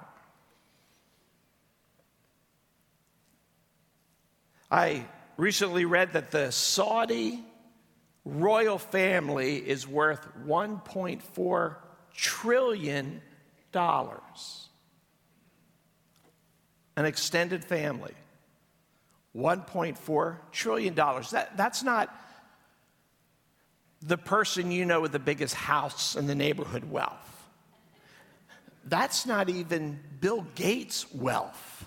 I 4.72 5.06
recently 5.38 5.86
read 5.86 6.14
that 6.14 6.32
the 6.32 6.52
Saudi 6.52 7.44
royal 8.26 8.78
family 8.80 9.58
is 9.58 9.88
worth 9.88 10.28
1.4 10.46 11.76
trillion 12.16 13.22
dollars. 13.72 14.70
An 16.96 17.06
extended 17.06 17.66
family. 17.66 18.14
1.4 19.36 20.38
trillion 20.52 20.94
dollars. 20.94 21.32
That, 21.32 21.58
that's 21.58 21.84
not 21.84 22.16
the 24.06 24.18
person 24.18 24.72
you 24.72 24.86
know 24.86 25.02
with 25.02 25.14
the 25.14 25.20
biggest 25.20 25.56
house 25.56 26.16
in 26.16 26.28
the 26.28 26.36
neighborhood 26.36 26.90
wealth. 26.90 27.48
That's 28.86 29.26
not 29.26 29.50
even 29.50 30.00
Bill 30.20 30.46
Gates' 30.56 31.12
wealth. 31.14 31.86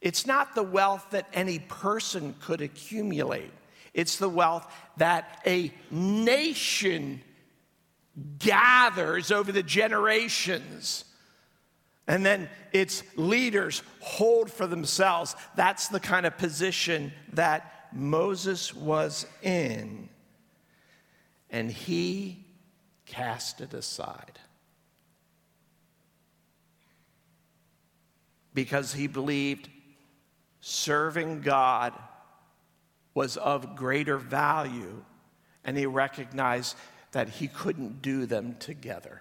It's 0.00 0.26
not 0.26 0.54
the 0.54 0.62
wealth 0.62 1.06
that 1.10 1.28
any 1.32 1.60
person 1.60 2.34
could 2.40 2.60
accumulate. 2.60 3.52
It's 3.94 4.16
the 4.16 4.28
wealth 4.28 4.72
that 4.96 5.40
a 5.46 5.72
nation 5.90 7.22
gathers 8.38 9.30
over 9.30 9.52
the 9.52 9.62
generations. 9.62 11.04
And 12.08 12.26
then 12.26 12.48
its 12.72 13.04
leaders 13.14 13.82
hold 14.00 14.50
for 14.50 14.66
themselves. 14.66 15.36
That's 15.54 15.88
the 15.88 16.00
kind 16.00 16.26
of 16.26 16.36
position 16.38 17.12
that 17.34 17.88
Moses 17.92 18.74
was 18.74 19.26
in. 19.42 20.08
And 21.50 21.70
he 21.70 22.44
cast 23.06 23.60
it 23.60 23.74
aside. 23.74 24.38
Because 28.54 28.92
he 28.92 29.06
believed 29.06 29.68
serving 30.60 31.40
God 31.40 31.92
was 33.14 33.36
of 33.36 33.76
greater 33.76 34.16
value, 34.16 35.04
and 35.64 35.76
he 35.76 35.86
recognized 35.86 36.76
that 37.12 37.28
he 37.28 37.48
couldn't 37.48 38.02
do 38.02 38.26
them 38.26 38.54
together. 38.58 39.20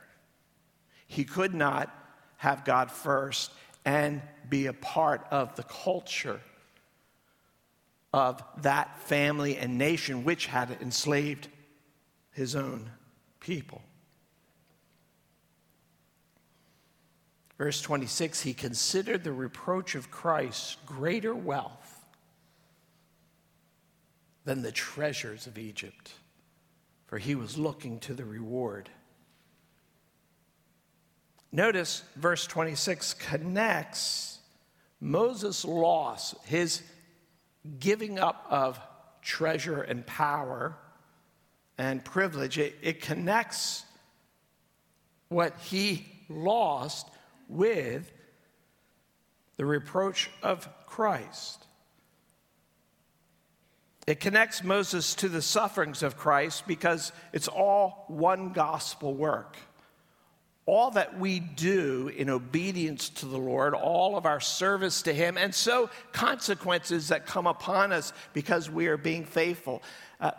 He 1.07 1.23
could 1.23 1.53
not 1.53 1.93
have 2.37 2.63
God 2.63 2.91
first 2.91 3.51
and 3.83 4.21
be 4.47 4.67
a 4.67 4.73
part 4.73 5.25
of 5.31 5.55
the 5.55 5.63
culture 5.63 6.41
of 8.13 8.43
that 8.61 8.99
family 9.01 9.57
and 9.57 9.77
nation 9.77 10.23
which 10.23 10.45
had 10.45 10.77
enslaved 10.81 11.47
his 12.31 12.55
own 12.55 12.89
people. 13.39 13.81
Verse 17.57 17.81
26 17.81 18.41
He 18.41 18.53
considered 18.53 19.23
the 19.23 19.33
reproach 19.33 19.95
of 19.95 20.11
Christ 20.11 20.85
greater 20.85 21.35
wealth 21.35 22.05
than 24.45 24.61
the 24.61 24.71
treasures 24.71 25.47
of 25.47 25.57
Egypt 25.57 26.13
for 27.09 27.17
he 27.17 27.33
was 27.33 27.57
looking 27.57 27.99
to 28.01 28.13
the 28.13 28.23
reward. 28.23 28.87
Notice 31.51 32.03
verse 32.15 32.45
26 32.45 33.15
connects 33.15 34.37
Moses' 35.01 35.65
loss, 35.65 36.35
his 36.45 36.83
giving 37.79 38.19
up 38.19 38.45
of 38.47 38.79
treasure 39.23 39.81
and 39.81 40.05
power 40.05 40.77
and 41.79 42.03
privilege, 42.03 42.59
it, 42.59 42.75
it 42.81 43.01
connects 43.01 43.85
what 45.29 45.57
he 45.61 46.05
lost 46.27 47.09
with 47.47 48.11
the 49.55 49.65
reproach 49.65 50.29
of 50.43 50.67
Christ. 50.85 51.65
It 54.07 54.19
connects 54.19 54.61
Moses 54.63 55.15
to 55.15 55.29
the 55.29 55.41
sufferings 55.41 56.03
of 56.03 56.17
Christ 56.17 56.67
because 56.67 57.13
it's 57.31 57.47
all 57.47 58.03
one 58.07 58.51
gospel 58.51 59.13
work. 59.13 59.55
All 60.65 60.91
that 60.91 61.17
we 61.17 61.39
do 61.39 62.11
in 62.15 62.29
obedience 62.29 63.09
to 63.09 63.25
the 63.25 63.37
Lord, 63.37 63.73
all 63.73 64.17
of 64.17 64.25
our 64.25 64.39
service 64.39 65.03
to 65.03 65.13
Him, 65.13 65.37
and 65.37 65.55
so 65.55 65.89
consequences 66.11 67.07
that 67.07 67.25
come 67.25 67.47
upon 67.47 67.93
us 67.93 68.11
because 68.33 68.69
we 68.69 68.87
are 68.87 68.97
being 68.97 69.25
faithful. 69.25 69.81
Uh, 70.19 70.31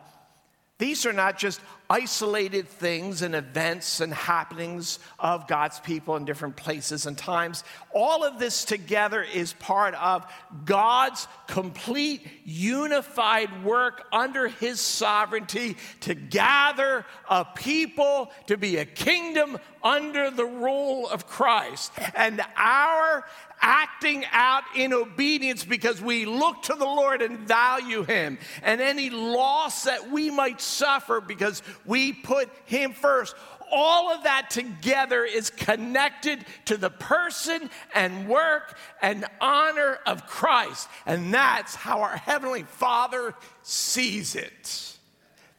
these 0.80 1.06
are 1.06 1.12
not 1.12 1.38
just 1.38 1.60
isolated 1.90 2.68
things 2.68 3.20
and 3.20 3.34
events 3.34 4.00
and 4.00 4.14
happenings 4.14 5.00
of 5.18 5.48
God's 5.48 5.80
people 5.80 6.14
in 6.14 6.24
different 6.24 6.54
places 6.54 7.04
and 7.04 7.18
times. 7.18 7.64
All 7.92 8.22
of 8.22 8.38
this 8.38 8.64
together 8.64 9.24
is 9.24 9.54
part 9.54 9.94
of 9.94 10.24
God's 10.64 11.26
complete 11.48 12.24
unified 12.44 13.64
work 13.64 14.06
under 14.12 14.46
His 14.46 14.80
sovereignty 14.80 15.76
to 16.02 16.14
gather 16.14 17.04
a 17.28 17.44
people 17.44 18.30
to 18.46 18.56
be 18.56 18.76
a 18.76 18.84
kingdom 18.84 19.58
under 19.82 20.30
the 20.30 20.46
rule 20.46 21.08
of 21.08 21.26
Christ. 21.26 21.92
And 22.14 22.40
our 22.56 23.24
acting 23.60 24.24
out 24.32 24.64
in 24.74 24.92
obedience 24.92 25.64
because 25.64 26.00
we 26.00 26.24
look 26.24 26.62
to 26.62 26.74
the 26.74 26.84
Lord 26.84 27.22
and 27.22 27.38
value 27.40 28.04
Him. 28.04 28.38
And 28.62 28.80
any 28.80 29.10
loss 29.10 29.84
that 29.84 30.10
we 30.10 30.30
might 30.30 30.60
suffer 30.60 31.20
because 31.20 31.62
we 31.84 32.12
put 32.12 32.48
Him 32.64 32.92
first. 32.92 33.34
All 33.72 34.12
of 34.12 34.24
that 34.24 34.50
together 34.50 35.24
is 35.24 35.50
connected 35.50 36.44
to 36.64 36.76
the 36.76 36.90
person 36.90 37.70
and 37.94 38.28
work 38.28 38.76
and 39.00 39.24
honor 39.40 39.98
of 40.06 40.26
Christ. 40.26 40.88
And 41.06 41.32
that's 41.32 41.74
how 41.74 42.00
our 42.00 42.16
Heavenly 42.16 42.64
Father 42.64 43.34
sees 43.62 44.34
it. 44.34 44.96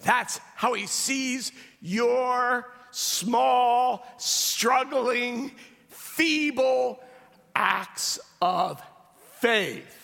That's 0.01 0.39
how 0.55 0.73
He 0.73 0.87
sees 0.87 1.53
your 1.81 2.69
small, 2.91 4.05
struggling, 4.17 5.51
feeble, 5.87 7.01
acts 7.55 8.19
of 8.41 8.81
faith. 9.39 9.97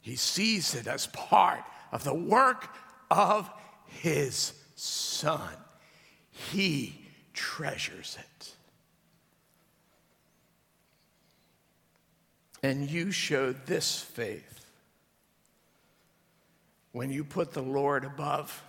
He 0.00 0.16
sees 0.16 0.74
it 0.74 0.86
as 0.86 1.06
part 1.08 1.60
of 1.92 2.04
the 2.04 2.14
work 2.14 2.68
of 3.10 3.50
his 4.00 4.52
son. 4.74 5.54
He 6.30 7.06
treasures 7.32 8.16
it. 8.18 8.54
And 12.62 12.88
you 12.88 13.10
showed 13.10 13.66
this 13.66 14.00
faith 14.00 14.64
when 16.92 17.10
you 17.10 17.24
put 17.24 17.52
the 17.52 17.62
Lord 17.62 18.04
above 18.04 18.62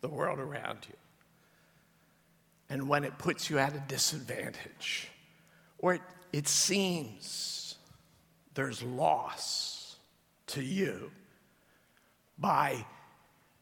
the 0.00 0.08
world 0.08 0.38
around 0.38 0.78
you. 0.88 0.96
And 2.70 2.88
when 2.88 3.04
it 3.04 3.18
puts 3.18 3.50
you 3.50 3.58
at 3.58 3.74
a 3.74 3.82
disadvantage 3.88 5.08
or 5.78 5.94
it, 5.94 6.02
it 6.32 6.48
seems 6.48 7.74
there's 8.54 8.82
loss 8.82 9.96
to 10.46 10.62
you 10.62 11.10
by 12.38 12.84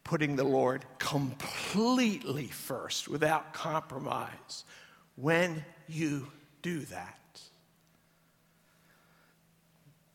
putting 0.08 0.36
the 0.36 0.44
Lord 0.44 0.86
completely 0.98 2.46
first 2.46 3.08
without 3.08 3.52
compromise. 3.52 4.64
When 5.16 5.62
you 5.86 6.28
do 6.62 6.80
that, 6.86 7.40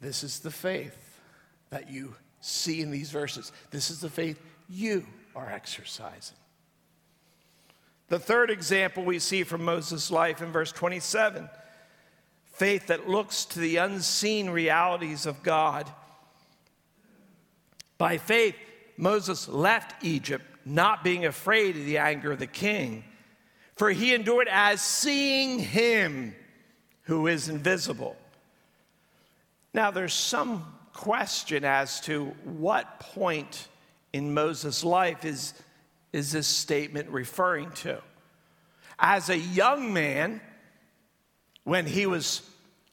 this 0.01 0.23
is 0.23 0.39
the 0.39 0.49
faith 0.49 1.19
that 1.69 1.91
you 1.91 2.15
see 2.41 2.81
in 2.81 2.89
these 2.89 3.11
verses. 3.11 3.51
This 3.69 3.91
is 3.91 4.01
the 4.01 4.09
faith 4.09 4.41
you 4.67 5.05
are 5.35 5.47
exercising. 5.47 6.37
The 8.07 8.17
third 8.17 8.49
example 8.49 9.03
we 9.03 9.19
see 9.19 9.43
from 9.43 9.63
Moses' 9.63 10.09
life 10.09 10.41
in 10.41 10.51
verse 10.51 10.71
27 10.71 11.47
faith 12.45 12.87
that 12.87 13.07
looks 13.07 13.45
to 13.45 13.59
the 13.59 13.77
unseen 13.77 14.49
realities 14.49 15.27
of 15.27 15.43
God. 15.43 15.87
By 17.99 18.17
faith, 18.17 18.55
Moses 18.97 19.47
left 19.47 20.03
Egypt, 20.03 20.45
not 20.65 21.03
being 21.03 21.25
afraid 21.25 21.75
of 21.75 21.85
the 21.85 21.97
anger 21.97 22.31
of 22.31 22.39
the 22.39 22.47
king, 22.47 23.03
for 23.75 23.89
he 23.89 24.13
endured 24.13 24.47
as 24.49 24.81
seeing 24.81 25.59
him 25.59 26.35
who 27.03 27.27
is 27.27 27.49
invisible. 27.49 28.15
Now, 29.73 29.91
there's 29.91 30.13
some 30.13 30.65
question 30.93 31.65
as 31.65 31.99
to 32.01 32.25
what 32.43 32.99
point 32.99 33.67
in 34.13 34.33
Moses' 34.33 34.83
life 34.83 35.25
is, 35.25 35.53
is 36.11 36.31
this 36.31 36.47
statement 36.47 37.09
referring 37.09 37.71
to. 37.71 38.01
As 38.99 39.29
a 39.29 39.37
young 39.37 39.91
man, 39.91 40.39
when 41.63 41.87
he 41.87 42.05
was 42.05 42.47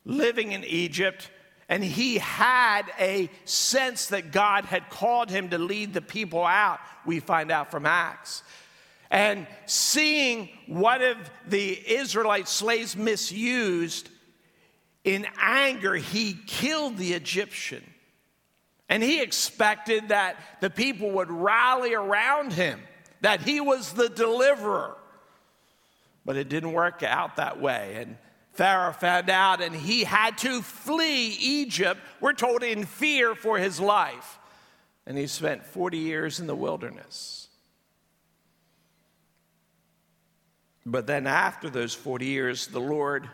living 0.04 0.52
in 0.52 0.64
Egypt 0.64 1.30
and 1.70 1.84
he 1.84 2.18
had 2.18 2.82
a 2.98 3.30
sense 3.44 4.08
that 4.08 4.32
God 4.32 4.64
had 4.64 4.90
called 4.90 5.30
him 5.30 5.50
to 5.50 5.58
lead 5.58 5.94
the 5.94 6.02
people 6.02 6.44
out, 6.44 6.80
we 7.06 7.20
find 7.20 7.52
out 7.52 7.70
from 7.70 7.86
Acts. 7.86 8.42
And 9.08 9.46
seeing 9.66 10.48
one 10.66 11.00
of 11.00 11.16
the 11.46 11.80
Israelite 11.88 12.48
slaves 12.48 12.96
misused, 12.96 14.08
in 15.04 15.26
anger, 15.40 15.94
he 15.94 16.36
killed 16.46 16.98
the 16.98 17.12
Egyptian. 17.12 17.84
And 18.88 19.00
he 19.00 19.22
expected 19.22 20.08
that 20.08 20.36
the 20.60 20.70
people 20.70 21.12
would 21.12 21.30
rally 21.30 21.94
around 21.94 22.52
him, 22.52 22.80
that 23.20 23.42
he 23.42 23.60
was 23.60 23.92
the 23.92 24.08
deliverer. 24.08 24.96
But 26.24 26.36
it 26.36 26.48
didn't 26.48 26.72
work 26.72 27.04
out 27.04 27.36
that 27.36 27.60
way. 27.60 27.94
And 27.96 28.16
Pharaoh 28.60 28.92
found 28.92 29.30
out 29.30 29.62
and 29.62 29.74
he 29.74 30.04
had 30.04 30.36
to 30.36 30.60
flee 30.60 31.28
Egypt, 31.40 31.98
we're 32.20 32.34
told 32.34 32.62
in 32.62 32.84
fear 32.84 33.34
for 33.34 33.56
his 33.56 33.80
life. 33.80 34.38
And 35.06 35.16
he 35.16 35.28
spent 35.28 35.64
40 35.64 35.96
years 35.96 36.40
in 36.40 36.46
the 36.46 36.54
wilderness. 36.54 37.48
But 40.84 41.06
then, 41.06 41.26
after 41.26 41.70
those 41.70 41.94
40 41.94 42.26
years, 42.26 42.66
the 42.66 42.82
Lord 42.82 43.30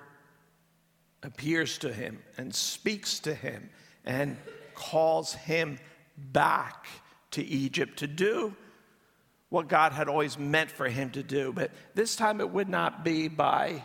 appears 1.25 1.77
to 1.79 1.93
him 1.93 2.23
and 2.39 2.55
speaks 2.55 3.19
to 3.19 3.35
him 3.35 3.69
and 4.05 4.37
calls 4.77 5.33
him 5.33 5.81
back 6.17 6.87
to 7.33 7.45
Egypt 7.45 7.99
to 7.99 8.07
do 8.07 8.55
what 9.49 9.67
God 9.67 9.91
had 9.91 10.09
always 10.09 10.39
meant 10.39 10.71
for 10.71 10.89
him 10.89 11.11
to 11.11 11.25
do. 11.25 11.53
But 11.53 11.73
this 11.97 12.15
time 12.15 12.41
it 12.41 12.49
would 12.49 12.69
not 12.69 13.05
be 13.05 13.27
by 13.27 13.83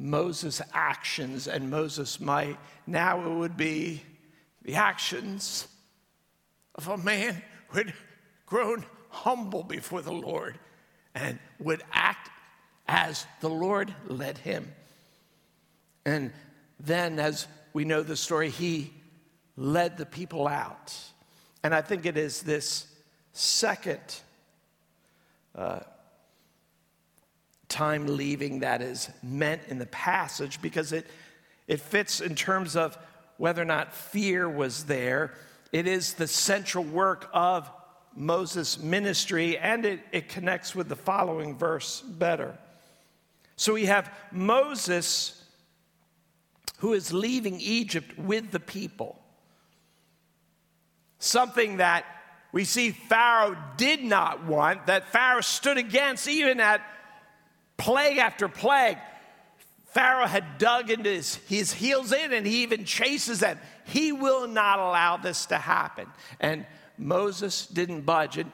Moses' 0.00 0.62
actions 0.72 1.46
and 1.46 1.70
Moses' 1.70 2.18
might. 2.18 2.56
Now 2.86 3.20
it 3.20 3.28
would 3.28 3.56
be 3.56 4.02
the 4.62 4.76
actions 4.76 5.68
of 6.74 6.88
a 6.88 6.96
man 6.96 7.42
who 7.68 7.78
had 7.78 7.94
grown 8.46 8.86
humble 9.10 9.62
before 9.62 10.00
the 10.00 10.12
Lord 10.12 10.58
and 11.14 11.38
would 11.58 11.82
act 11.92 12.30
as 12.88 13.26
the 13.40 13.50
Lord 13.50 13.94
led 14.06 14.38
him. 14.38 14.72
And 16.06 16.32
then, 16.78 17.18
as 17.18 17.46
we 17.74 17.84
know 17.84 18.02
the 18.02 18.16
story, 18.16 18.48
he 18.48 18.94
led 19.56 19.98
the 19.98 20.06
people 20.06 20.48
out. 20.48 20.96
And 21.62 21.74
I 21.74 21.82
think 21.82 22.06
it 22.06 22.16
is 22.16 22.40
this 22.40 22.86
second 23.32 24.00
uh, 25.54 25.80
time 27.70 28.06
leaving 28.16 28.60
that 28.60 28.82
is 28.82 29.08
meant 29.22 29.62
in 29.68 29.78
the 29.78 29.86
passage 29.86 30.60
because 30.60 30.92
it, 30.92 31.06
it 31.66 31.80
fits 31.80 32.20
in 32.20 32.34
terms 32.34 32.76
of 32.76 32.98
whether 33.38 33.62
or 33.62 33.66
not 33.66 33.94
fear 33.94 34.48
was 34.48 34.84
there. 34.84 35.32
It 35.72 35.86
is 35.86 36.14
the 36.14 36.26
central 36.26 36.84
work 36.84 37.30
of 37.32 37.70
Moses' 38.14 38.78
ministry, 38.78 39.56
and 39.56 39.86
it, 39.86 40.00
it 40.12 40.28
connects 40.28 40.74
with 40.74 40.88
the 40.88 40.96
following 40.96 41.56
verse 41.56 42.00
better. 42.02 42.58
So 43.56 43.74
we 43.74 43.86
have 43.86 44.12
Moses 44.32 45.42
who 46.78 46.94
is 46.94 47.12
leaving 47.12 47.60
Egypt 47.60 48.18
with 48.18 48.50
the 48.50 48.60
people. 48.60 49.20
Something 51.18 51.76
that 51.76 52.04
we 52.52 52.64
see 52.64 52.90
Pharaoh 52.90 53.56
did 53.76 54.02
not 54.02 54.44
want, 54.46 54.86
that 54.86 55.12
Pharaoh 55.12 55.42
stood 55.42 55.76
against 55.76 56.26
even 56.26 56.58
at 56.58 56.80
plague 57.80 58.18
after 58.18 58.48
plague. 58.48 58.98
Pharaoh 59.86 60.26
had 60.26 60.58
dug 60.58 60.90
into 60.90 61.10
his, 61.10 61.34
his 61.48 61.72
heels 61.72 62.12
in 62.12 62.32
and 62.32 62.46
he 62.46 62.62
even 62.62 62.84
chases 62.84 63.40
them. 63.40 63.58
He 63.84 64.12
will 64.12 64.46
not 64.46 64.78
allow 64.78 65.16
this 65.16 65.46
to 65.46 65.56
happen. 65.56 66.06
And 66.38 66.66
Moses 66.96 67.66
didn't 67.66 68.02
budge. 68.02 68.38
And 68.38 68.52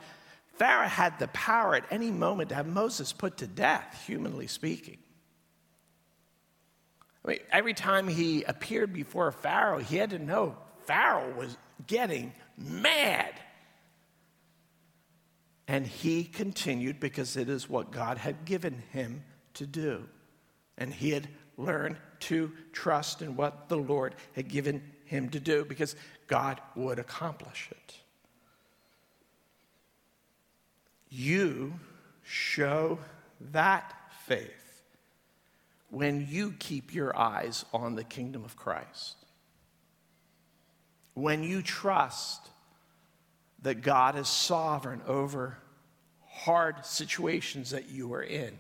Pharaoh 0.55 0.89
had 0.89 1.19
the 1.19 1.29
power 1.29 1.75
at 1.75 1.85
any 1.91 2.11
moment 2.11 2.49
to 2.51 2.55
have 2.55 2.67
Moses 2.67 3.13
put 3.13 3.39
to 3.39 3.47
death, 3.47 4.05
humanly 4.07 4.47
speaking. 4.47 4.97
I 7.25 7.29
mean, 7.29 7.39
every 7.51 7.75
time 7.75 8.09
he 8.09 8.45
appeared 8.45 8.93
before 8.93 9.31
Pharaoh, 9.33 9.79
he 9.79 9.97
had 9.97 10.11
to 10.11 10.19
know 10.19 10.57
Pharaoh 10.87 11.35
was 11.37 11.57
getting 11.87 12.33
mad. 12.57 13.35
And 15.69 15.87
he 15.87 16.25
continued 16.25 17.01
because 17.01 17.37
it 17.37 17.49
is 17.49 17.69
what 17.69 17.91
God 17.91 18.19
had 18.19 18.45
given 18.45 18.83
him 18.93 19.25
to 19.55 19.67
do. 19.67 20.09
And 20.79 20.93
he 20.93 21.11
had 21.11 21.29
learned 21.57 21.97
to 22.21 22.53
trust 22.73 23.23
in 23.23 23.37
what 23.37 23.69
the 23.69 23.77
Lord 23.77 24.15
had 24.35 24.49
given 24.49 24.83
him 25.05 25.29
to 25.31 25.41
do 25.41 25.65
because 25.65 25.97
God 26.27 26.61
would 26.75 26.99
accomplish 26.99 27.69
it. 27.71 27.95
You 31.09 31.75
show 32.23 32.99
that 33.53 33.95
faith 34.25 34.83
when 35.91 36.27
you 36.29 36.53
keep 36.59 36.93
your 36.93 37.17
eyes 37.17 37.65
on 37.73 37.95
the 37.95 38.05
kingdom 38.05 38.45
of 38.45 38.57
Christ. 38.57 39.17
When 41.15 41.43
you 41.43 41.63
trust 41.63 42.51
that 43.67 43.83
God 43.83 44.17
is 44.17 44.29
sovereign 44.29 45.03
over 45.09 45.59
hard 46.25 46.87
situations 46.87 47.71
that 47.71 47.89
you 47.89 48.15
are 48.15 48.23
in, 48.23 48.57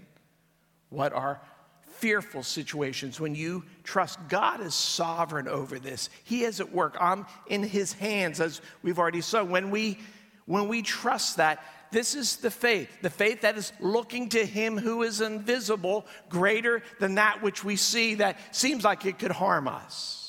what 0.88 1.12
are 1.12 1.40
fearful 1.82 2.42
situations, 2.42 3.20
when 3.20 3.32
you 3.36 3.62
trust 3.84 4.18
God 4.28 4.60
is 4.60 4.74
sovereign 4.74 5.46
over 5.46 5.78
this, 5.78 6.10
He 6.24 6.42
is 6.42 6.58
at 6.58 6.72
work. 6.72 6.96
I'm 6.98 7.24
in 7.46 7.62
His 7.62 7.92
hands, 7.92 8.40
as 8.40 8.60
we've 8.82 8.98
already 8.98 9.20
said. 9.20 9.42
When 9.42 9.70
we 9.70 10.00
when 10.46 10.66
we 10.66 10.82
trust 10.82 11.36
that, 11.36 11.62
this 11.92 12.16
is 12.16 12.38
the 12.38 12.50
faith, 12.50 12.90
the 13.00 13.08
faith 13.08 13.42
that 13.42 13.56
is 13.56 13.72
looking 13.78 14.28
to 14.30 14.44
Him 14.44 14.76
who 14.76 15.04
is 15.04 15.20
invisible, 15.20 16.04
greater 16.28 16.82
than 16.98 17.14
that 17.14 17.44
which 17.44 17.62
we 17.62 17.76
see 17.76 18.16
that 18.16 18.38
seems 18.50 18.82
like 18.82 19.06
it 19.06 19.20
could 19.20 19.30
harm 19.30 19.68
us. 19.68 20.25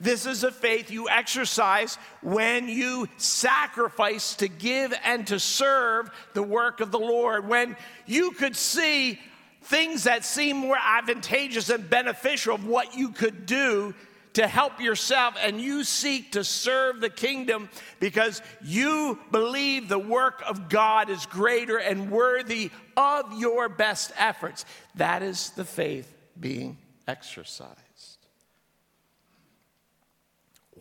This 0.00 0.24
is 0.24 0.44
a 0.44 0.50
faith 0.50 0.90
you 0.90 1.10
exercise 1.10 1.96
when 2.22 2.68
you 2.68 3.06
sacrifice 3.18 4.34
to 4.36 4.48
give 4.48 4.94
and 5.04 5.26
to 5.26 5.38
serve 5.38 6.10
the 6.32 6.42
work 6.42 6.80
of 6.80 6.90
the 6.90 6.98
Lord. 6.98 7.46
When 7.46 7.76
you 8.06 8.30
could 8.30 8.56
see 8.56 9.20
things 9.62 10.04
that 10.04 10.24
seem 10.24 10.56
more 10.56 10.78
advantageous 10.78 11.68
and 11.68 11.88
beneficial 11.88 12.54
of 12.54 12.64
what 12.64 12.96
you 12.96 13.10
could 13.10 13.44
do 13.44 13.94
to 14.32 14.46
help 14.46 14.80
yourself 14.80 15.34
and 15.42 15.60
you 15.60 15.84
seek 15.84 16.32
to 16.32 16.44
serve 16.44 17.00
the 17.00 17.10
kingdom 17.10 17.68
because 17.98 18.40
you 18.62 19.18
believe 19.30 19.88
the 19.88 19.98
work 19.98 20.42
of 20.46 20.68
God 20.68 21.10
is 21.10 21.26
greater 21.26 21.76
and 21.76 22.10
worthy 22.10 22.70
of 22.96 23.38
your 23.38 23.68
best 23.68 24.12
efforts. 24.16 24.64
That 24.94 25.22
is 25.22 25.50
the 25.50 25.64
faith 25.64 26.10
being 26.38 26.78
exercised. 27.06 27.89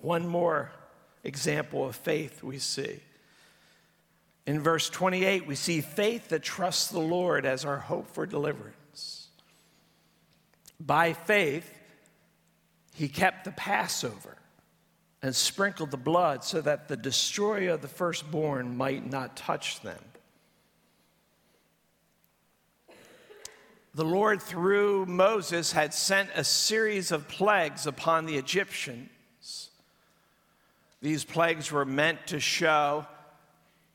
One 0.01 0.27
more 0.27 0.71
example 1.23 1.85
of 1.85 1.95
faith 1.95 2.43
we 2.43 2.59
see. 2.59 2.99
In 4.45 4.61
verse 4.61 4.89
28, 4.89 5.45
we 5.45 5.55
see 5.55 5.81
faith 5.81 6.29
that 6.29 6.41
trusts 6.41 6.87
the 6.87 6.99
Lord 6.99 7.45
as 7.45 7.65
our 7.65 7.77
hope 7.77 8.09
for 8.09 8.25
deliverance. 8.25 9.27
By 10.79 11.13
faith, 11.13 11.71
he 12.95 13.09
kept 13.09 13.45
the 13.45 13.51
Passover 13.51 14.37
and 15.21 15.35
sprinkled 15.35 15.91
the 15.91 15.97
blood 15.97 16.43
so 16.43 16.61
that 16.61 16.87
the 16.87 16.97
destroyer 16.97 17.71
of 17.71 17.81
the 17.81 17.87
firstborn 17.87 18.77
might 18.77 19.09
not 19.09 19.35
touch 19.35 19.81
them. 19.81 19.99
The 23.93 24.05
Lord, 24.05 24.41
through 24.41 25.07
Moses, 25.07 25.73
had 25.73 25.93
sent 25.93 26.29
a 26.33 26.43
series 26.43 27.11
of 27.11 27.27
plagues 27.27 27.85
upon 27.85 28.25
the 28.25 28.37
Egyptians 28.37 29.09
these 31.01 31.23
plagues 31.23 31.71
were 31.71 31.85
meant 31.85 32.27
to 32.27 32.39
show 32.39 33.05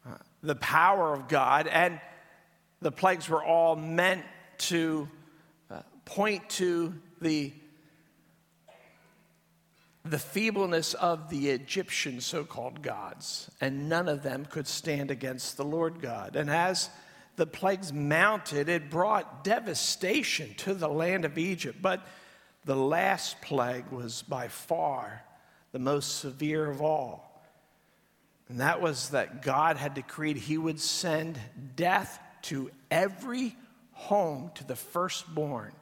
uh, 0.06 0.14
the 0.42 0.54
power 0.54 1.12
of 1.12 1.28
God, 1.28 1.66
and 1.66 2.00
the 2.80 2.92
plagues 2.92 3.28
were 3.28 3.44
all 3.44 3.76
meant 3.76 4.24
to 4.58 5.08
uh, 5.70 5.80
point 6.04 6.48
to 6.50 6.94
the, 7.20 7.52
the 10.04 10.18
feebleness 10.18 10.94
of 10.94 11.28
the 11.28 11.50
Egyptian 11.50 12.20
so 12.20 12.44
called 12.44 12.82
gods, 12.82 13.50
and 13.60 13.88
none 13.88 14.08
of 14.08 14.22
them 14.22 14.46
could 14.46 14.66
stand 14.66 15.10
against 15.10 15.56
the 15.56 15.64
Lord 15.64 16.00
God. 16.00 16.36
And 16.36 16.48
as 16.48 16.88
the 17.36 17.46
plagues 17.46 17.92
mounted, 17.92 18.68
it 18.68 18.90
brought 18.90 19.44
devastation 19.44 20.54
to 20.58 20.72
the 20.72 20.88
land 20.88 21.24
of 21.24 21.36
Egypt. 21.36 21.82
But 21.82 22.06
the 22.64 22.76
last 22.76 23.40
plague 23.42 23.88
was 23.90 24.22
by 24.22 24.48
far 24.48 25.22
the 25.74 25.80
most 25.80 26.20
severe 26.20 26.70
of 26.70 26.80
all. 26.80 27.42
And 28.48 28.60
that 28.60 28.80
was 28.80 29.10
that 29.10 29.42
God 29.42 29.76
had 29.76 29.94
decreed 29.94 30.36
he 30.36 30.56
would 30.56 30.78
send 30.78 31.36
death 31.74 32.20
to 32.42 32.70
every 32.92 33.56
home 33.90 34.52
to 34.54 34.64
the 34.64 34.76
firstborn 34.76 35.72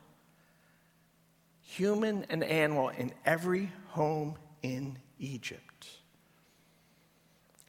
human 1.61 2.25
and 2.31 2.43
animal, 2.43 2.89
in 2.89 3.13
every 3.27 3.71
home 3.89 4.37
in 4.63 4.97
Egypt. 5.19 5.89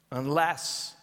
Unless 0.10 0.96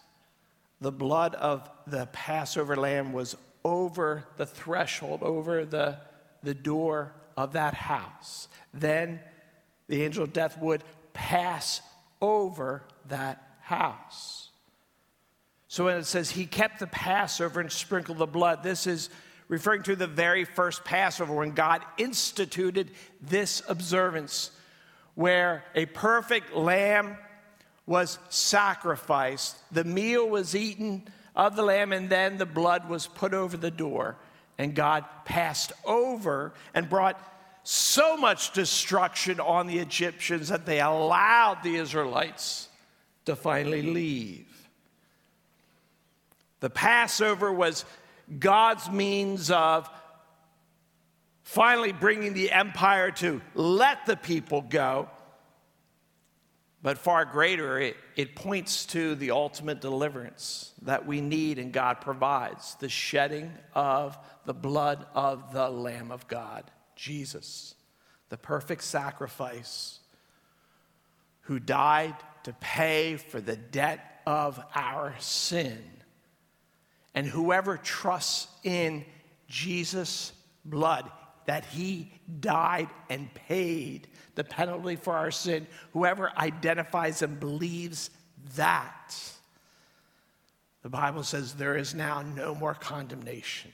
the 0.80 0.92
blood 0.92 1.34
of 1.34 1.68
the 1.86 2.06
Passover 2.12 2.76
lamb 2.76 3.12
was 3.12 3.36
over 3.62 4.24
the 4.38 4.46
threshold, 4.46 5.22
over 5.22 5.66
the, 5.66 5.98
the 6.42 6.54
door 6.54 7.12
of 7.36 7.52
that 7.52 7.74
house, 7.74 8.48
then 8.72 9.20
the 9.86 10.02
angel 10.02 10.24
of 10.24 10.32
death 10.32 10.56
would 10.58 10.82
pass 11.12 11.80
over 12.20 12.84
that 13.08 13.42
house. 13.60 14.50
So 15.68 15.84
when 15.84 15.96
it 15.98 16.06
says 16.06 16.30
he 16.30 16.46
kept 16.46 16.80
the 16.80 16.86
Passover 16.86 17.60
and 17.60 17.70
sprinkled 17.70 18.18
the 18.18 18.26
blood, 18.26 18.62
this 18.62 18.86
is 18.86 19.08
referring 19.48 19.82
to 19.84 19.96
the 19.96 20.06
very 20.06 20.44
first 20.44 20.84
Passover 20.84 21.34
when 21.34 21.52
God 21.52 21.82
instituted 21.96 22.90
this 23.20 23.62
observance 23.68 24.50
where 25.14 25.64
a 25.74 25.86
perfect 25.86 26.54
lamb 26.54 27.16
was 27.86 28.18
sacrificed, 28.30 29.56
the 29.72 29.84
meal 29.84 30.28
was 30.28 30.54
eaten 30.54 31.02
of 31.34 31.56
the 31.56 31.62
lamb, 31.62 31.92
and 31.92 32.08
then 32.08 32.38
the 32.38 32.46
blood 32.46 32.88
was 32.88 33.06
put 33.06 33.34
over 33.34 33.56
the 33.56 33.70
door. 33.70 34.16
And 34.58 34.74
God 34.74 35.04
passed 35.24 35.72
over 35.84 36.52
and 36.74 36.88
brought 36.88 37.20
so 37.62 38.16
much 38.16 38.52
destruction 38.52 39.40
on 39.40 39.66
the 39.66 39.78
Egyptians 39.78 40.48
that 40.48 40.66
they 40.66 40.80
allowed 40.80 41.62
the 41.62 41.76
Israelites 41.76 42.68
to 43.26 43.36
finally 43.36 43.82
leave. 43.82 44.46
The 46.60 46.70
Passover 46.70 47.52
was 47.52 47.84
God's 48.38 48.90
means 48.90 49.50
of 49.50 49.88
finally 51.42 51.92
bringing 51.92 52.32
the 52.32 52.52
empire 52.52 53.10
to 53.10 53.40
let 53.54 54.06
the 54.06 54.16
people 54.16 54.62
go. 54.62 55.08
But 56.82 56.96
far 56.96 57.24
greater, 57.24 57.78
it, 57.78 57.96
it 58.16 58.34
points 58.34 58.86
to 58.86 59.14
the 59.14 59.32
ultimate 59.32 59.80
deliverance 59.80 60.72
that 60.82 61.06
we 61.06 61.20
need 61.20 61.58
and 61.58 61.72
God 61.72 62.00
provides 62.00 62.76
the 62.76 62.88
shedding 62.88 63.52
of 63.74 64.16
the 64.46 64.54
blood 64.54 65.04
of 65.14 65.52
the 65.52 65.68
Lamb 65.68 66.10
of 66.10 66.26
God, 66.26 66.70
Jesus, 67.00 67.74
the 68.28 68.36
perfect 68.36 68.84
sacrifice 68.84 70.00
who 71.42 71.58
died 71.58 72.14
to 72.42 72.52
pay 72.60 73.16
for 73.16 73.40
the 73.40 73.56
debt 73.56 74.20
of 74.26 74.60
our 74.74 75.14
sin. 75.18 75.82
And 77.14 77.26
whoever 77.26 77.78
trusts 77.78 78.48
in 78.64 79.06
Jesus' 79.48 80.32
blood, 80.66 81.10
that 81.46 81.64
he 81.64 82.12
died 82.38 82.90
and 83.08 83.32
paid 83.32 84.06
the 84.34 84.44
penalty 84.44 84.96
for 84.96 85.14
our 85.14 85.30
sin, 85.30 85.66
whoever 85.94 86.30
identifies 86.36 87.22
and 87.22 87.40
believes 87.40 88.10
that, 88.56 89.18
the 90.82 90.90
Bible 90.90 91.22
says 91.22 91.54
there 91.54 91.78
is 91.78 91.94
now 91.94 92.20
no 92.20 92.54
more 92.54 92.74
condemnation. 92.74 93.72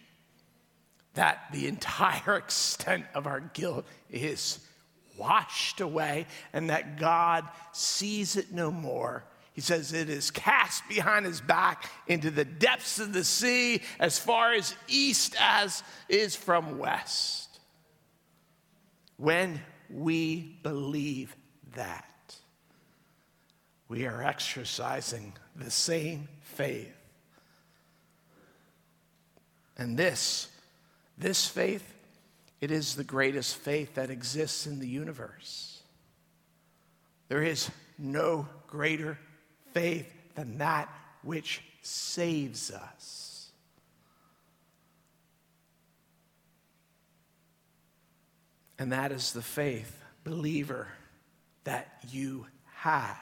That 1.17 1.49
the 1.53 1.67
entire 1.67 2.37
extent 2.37 3.05
of 3.15 3.27
our 3.27 3.41
guilt 3.41 3.85
is 4.11 4.61
washed 5.19 5.81
away 5.81 6.27
and 6.53 6.71
that 6.71 6.99
God 6.99 7.45
sees 7.73 8.37
it 8.37 8.53
no 8.53 8.71
more. 8.71 9.25
He 9.55 9.63
says 9.63 9.95
it 9.95 10.11
is 10.11 10.31
cast 10.31 10.87
behind 10.89 11.25
his 11.25 11.41
back 11.41 11.91
into 12.07 12.31
the 12.31 12.45
depths 12.45 12.99
of 12.99 13.15
the 13.15 13.25
sea 13.25 13.81
as 13.99 14.19
far 14.19 14.53
as 14.53 14.75
east 14.87 15.35
as 15.41 15.83
is 16.11 16.37
from 16.37 16.79
west. 16.79 17.59
When 19.17 19.63
we 19.89 20.59
believe 20.63 21.35
that, 21.75 22.37
we 23.89 24.07
are 24.07 24.23
exercising 24.23 25.33
the 25.55 25.71
same 25.71 26.29
faith. 26.43 26.93
And 29.79 29.97
this, 29.97 30.49
this 31.19 31.47
faith 31.47 31.95
it 32.61 32.71
is 32.71 32.95
the 32.95 33.05
greatest 33.05 33.57
faith 33.57 33.95
that 33.95 34.11
exists 34.11 34.67
in 34.67 34.79
the 34.79 34.89
universe. 34.89 35.83
There 37.29 37.43
is 37.43 37.71
no 37.99 38.49
greater 38.67 39.19
faith 39.73 40.11
than 40.35 40.59
that 40.59 40.89
which 41.23 41.63
saves 41.83 42.71
us. 42.71 43.51
And 48.79 48.93
that 48.93 49.13
is 49.13 49.33
the 49.33 49.43
faith, 49.43 50.03
believer, 50.25 50.89
that 51.65 52.01
you 52.11 52.47
have. 52.75 53.17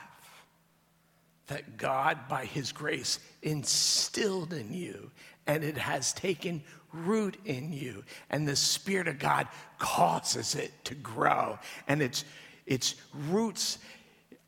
That 1.47 1.77
God, 1.77 2.29
by 2.29 2.45
His 2.45 2.73
grace, 2.73 3.21
instilled 3.43 4.53
in 4.53 4.73
you, 4.73 5.11
and 5.47 5.63
it 5.63 5.77
has 5.77 6.13
taken 6.13 6.63
root 6.95 7.37
in 7.45 7.73
you. 7.73 8.05
And 8.31 8.47
the 8.47 8.57
Spirit 8.57 9.09
of 9.09 9.19
God 9.19 9.49
causes 9.79 10.55
it 10.55 10.73
to 10.85 10.95
grow. 10.95 11.59
And 11.89 12.01
its, 12.01 12.25
its 12.67 12.95
roots 13.29 13.79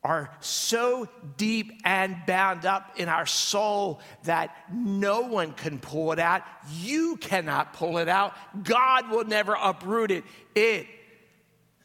are 0.07 0.31
so 0.41 1.09
deep 1.37 1.81
and 1.85 2.17
bound 2.27 2.65
up 2.65 2.93
in 2.97 3.09
our 3.09 3.27
soul 3.27 4.01
that 4.23 4.57
no 4.73 5.23
one 5.23 5.53
can 5.53 5.81
pull 5.81 6.13
it 6.13 6.21
out. 6.21 6.43
You 6.79 7.17
cannot 7.17 7.73
pull 7.73 7.99
it 7.99 8.09
out. 8.09 8.35
God 8.63 9.11
will 9.11 9.25
never 9.25 9.57
uproot 9.61 10.13
it. 10.13 10.23
It 10.55 10.87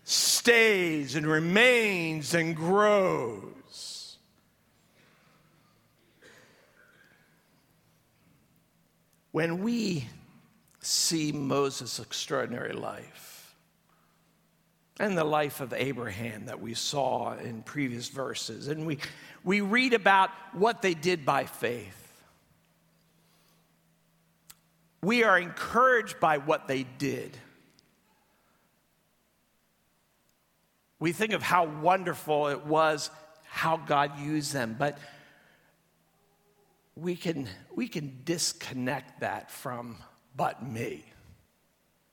stays 0.03 1.15
and 1.15 1.25
remains 1.25 2.35
and 2.35 2.55
grows. 2.55 4.17
When 9.31 9.63
we 9.63 10.07
see 10.81 11.31
Moses' 11.31 11.99
extraordinary 11.99 12.73
life 12.73 13.55
and 14.99 15.17
the 15.17 15.23
life 15.23 15.61
of 15.61 15.73
Abraham 15.73 16.45
that 16.45 16.59
we 16.59 16.73
saw 16.73 17.37
in 17.37 17.63
previous 17.63 18.09
verses. 18.09 18.67
And 18.67 18.85
we, 18.85 18.97
we 19.43 19.61
read 19.61 19.93
about 19.93 20.29
what 20.53 20.81
they 20.81 20.93
did 20.93 21.25
by 21.25 21.45
faith. 21.45 21.97
We 25.01 25.23
are 25.23 25.39
encouraged 25.39 26.19
by 26.19 26.37
what 26.37 26.67
they 26.67 26.83
did. 26.83 27.35
We 30.99 31.11
think 31.11 31.33
of 31.33 31.41
how 31.41 31.65
wonderful 31.65 32.49
it 32.49 32.63
was, 32.63 33.09
how 33.45 33.77
God 33.77 34.19
used 34.19 34.53
them, 34.53 34.75
but 34.77 34.99
we 36.95 37.15
can, 37.15 37.49
we 37.75 37.87
can 37.87 38.19
disconnect 38.23 39.21
that 39.21 39.49
from 39.49 39.97
but 40.35 40.65
me. 40.65 41.05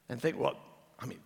And 0.08 0.20
think, 0.20 0.38
well, 0.38 0.56
I 0.98 1.06
mean, 1.06 1.18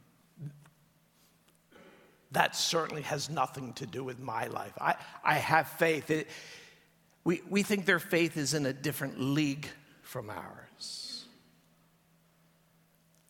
that 2.33 2.57
certainly 2.57 3.03
has 3.03 3.29
nothing 3.31 3.75
to 3.75 3.87
do 3.87 4.03
with 4.03 4.19
my 4.19 4.47
life. 4.47 4.73
I, 4.81 4.97
I 5.23 5.35
have 5.35 5.69
faith. 5.69 6.11
It, 6.11 6.29
we, 7.25 7.43
we 7.49 7.63
think 7.63 7.85
their 7.85 7.99
faith 7.99 8.37
is 8.37 8.55
in 8.55 8.67
a 8.67 8.73
different 8.73 9.21
league 9.21 9.69
from 10.03 10.31
ours. 10.31 11.25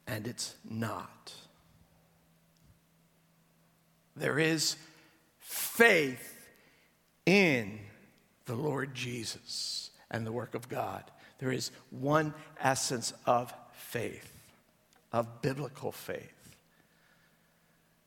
And 0.06 0.26
it's 0.26 0.54
not. 0.68 1.32
There 4.16 4.38
is 4.38 4.76
faith 5.38 6.36
in 7.24 7.80
the 8.46 8.54
Lord 8.54 8.94
Jesus 8.94 9.90
and 10.10 10.26
the 10.26 10.32
work 10.32 10.54
of 10.54 10.68
God. 10.68 11.04
There 11.42 11.50
is 11.50 11.72
one 11.90 12.34
essence 12.60 13.12
of 13.26 13.52
faith, 13.72 14.32
of 15.10 15.42
biblical 15.42 15.90
faith. 15.90 16.56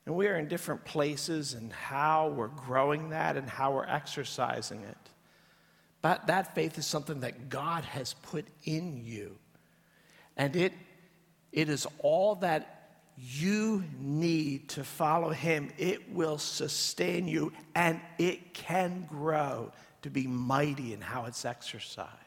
And 0.06 0.15
we 0.15 0.28
are 0.28 0.38
in 0.38 0.48
different 0.48 0.86
places 0.86 1.54
and 1.54 1.74
how 1.74 2.30
we're 2.30 2.48
growing 2.48 3.10
that 3.10 3.36
and 3.36 3.50
how 3.50 3.74
we're 3.74 3.88
exercising 3.88 4.80
it. 4.84 4.98
But 6.02 6.28
that 6.28 6.56
faith 6.56 6.78
is 6.78 6.86
something 6.86 7.19
that 7.19 7.50
God 7.50 7.84
has 7.84 8.13
put 8.13 8.45
in 8.63 9.04
you. 9.04 9.36
And 10.38 10.56
it, 10.56 10.71
it 11.52 11.67
is 11.67 11.86
all 12.00 12.36
that 12.36 13.02
you 13.17 13.84
need 14.00 14.69
to 14.69 14.86
follow 14.86 15.32
Him. 15.32 15.74
It 15.78 16.10
will 16.10 16.38
sustain 16.38 17.28
you 17.28 17.52
and 17.76 18.00
it 18.17 18.54
can 18.54 19.06
grow 19.10 19.74
to 20.04 20.10
be 20.10 20.26
mighty 20.26 20.93
in 20.93 21.02
how 21.02 21.26
it's 21.26 21.43
exercised. 21.43 22.25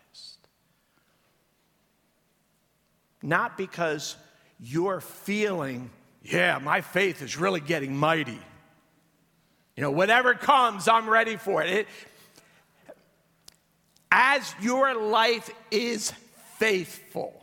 Not 3.23 3.57
because 3.57 4.17
you're 4.61 5.01
feeling, 5.01 5.91
yeah, 6.23 6.59
my 6.59 6.81
faith 6.81 7.23
is 7.23 7.37
really 7.37 7.61
getting 7.61 7.97
mighty. 7.97 8.39
You 9.77 9.83
know, 9.83 9.91
whatever 9.91 10.35
comes, 10.35 10.89
I'm 10.89 11.09
ready 11.09 11.37
for 11.37 11.63
it. 11.63 11.71
it 11.71 11.89
as 14.11 14.55
your 14.61 14.95
life 14.95 15.51
is 15.71 16.13
faithful, 16.59 17.38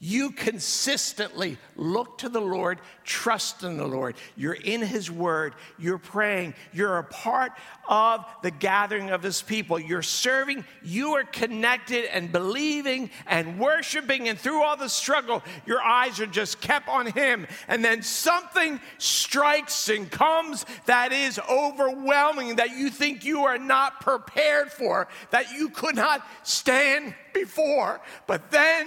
You 0.00 0.30
consistently 0.30 1.58
look 1.74 2.18
to 2.18 2.28
the 2.28 2.40
Lord, 2.40 2.78
trust 3.02 3.64
in 3.64 3.76
the 3.76 3.86
Lord. 3.86 4.14
You're 4.36 4.52
in 4.52 4.80
His 4.80 5.10
Word, 5.10 5.54
you're 5.76 5.98
praying, 5.98 6.54
you're 6.72 6.98
a 6.98 7.04
part 7.04 7.50
of 7.88 8.24
the 8.44 8.52
gathering 8.52 9.10
of 9.10 9.24
His 9.24 9.42
people, 9.42 9.76
you're 9.80 10.02
serving, 10.02 10.64
you 10.84 11.14
are 11.14 11.24
connected 11.24 12.04
and 12.14 12.30
believing 12.30 13.10
and 13.26 13.58
worshiping, 13.58 14.28
and 14.28 14.38
through 14.38 14.62
all 14.62 14.76
the 14.76 14.88
struggle, 14.88 15.42
your 15.66 15.82
eyes 15.82 16.20
are 16.20 16.26
just 16.26 16.60
kept 16.60 16.88
on 16.88 17.06
Him. 17.06 17.48
And 17.66 17.84
then 17.84 18.02
something 18.02 18.80
strikes 18.98 19.88
and 19.88 20.08
comes 20.08 20.64
that 20.86 21.12
is 21.12 21.40
overwhelming, 21.50 22.56
that 22.56 22.70
you 22.70 22.90
think 22.90 23.24
you 23.24 23.46
are 23.46 23.58
not 23.58 24.00
prepared 24.00 24.70
for, 24.70 25.08
that 25.30 25.52
you 25.52 25.70
could 25.70 25.96
not 25.96 26.24
stand 26.44 27.16
before. 27.34 28.00
But 28.28 28.52
then, 28.52 28.86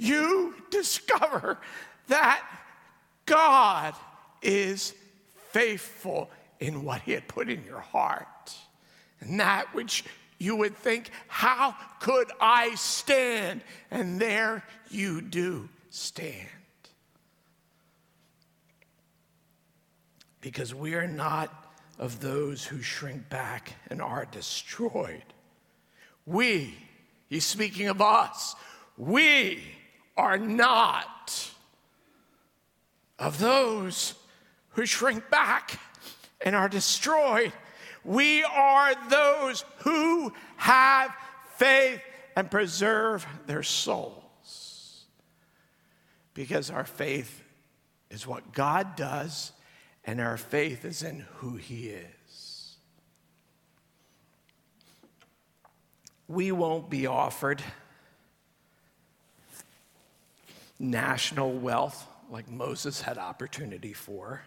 you 0.00 0.54
discover 0.70 1.58
that 2.08 2.42
God 3.26 3.94
is 4.42 4.94
faithful 5.50 6.30
in 6.58 6.84
what 6.84 7.02
He 7.02 7.12
had 7.12 7.28
put 7.28 7.48
in 7.48 7.64
your 7.64 7.80
heart. 7.80 8.26
And 9.20 9.38
that 9.40 9.74
which 9.74 10.04
you 10.38 10.56
would 10.56 10.76
think, 10.76 11.10
how 11.28 11.76
could 12.00 12.30
I 12.40 12.74
stand? 12.74 13.60
And 13.90 14.18
there 14.18 14.64
you 14.90 15.20
do 15.20 15.68
stand. 15.90 16.48
Because 20.40 20.74
we 20.74 20.94
are 20.94 21.06
not 21.06 21.54
of 21.98 22.20
those 22.20 22.64
who 22.64 22.80
shrink 22.80 23.28
back 23.28 23.74
and 23.90 24.00
are 24.00 24.24
destroyed. 24.24 25.22
We, 26.24 26.74
he's 27.28 27.44
speaking 27.44 27.88
of 27.88 28.00
us, 28.00 28.56
we 28.96 29.62
are 30.20 30.36
not 30.36 31.50
of 33.18 33.38
those 33.38 34.14
who 34.70 34.84
shrink 34.84 35.30
back 35.30 35.80
and 36.42 36.54
are 36.54 36.68
destroyed. 36.68 37.52
We 38.04 38.44
are 38.44 38.94
those 39.08 39.64
who 39.78 40.32
have 40.56 41.14
faith 41.56 42.02
and 42.36 42.50
preserve 42.50 43.26
their 43.46 43.62
souls. 43.62 45.06
Because 46.34 46.70
our 46.70 46.84
faith 46.84 47.42
is 48.10 48.26
what 48.26 48.52
God 48.52 48.96
does, 48.96 49.52
and 50.04 50.20
our 50.20 50.36
faith 50.36 50.84
is 50.84 51.02
in 51.02 51.20
who 51.36 51.56
He 51.56 51.88
is. 51.88 52.76
We 56.28 56.52
won't 56.52 56.90
be 56.90 57.06
offered 57.06 57.62
national 60.80 61.52
wealth 61.52 62.06
like 62.30 62.50
Moses 62.50 63.02
had 63.02 63.18
opportunity 63.18 63.92
for. 63.92 64.42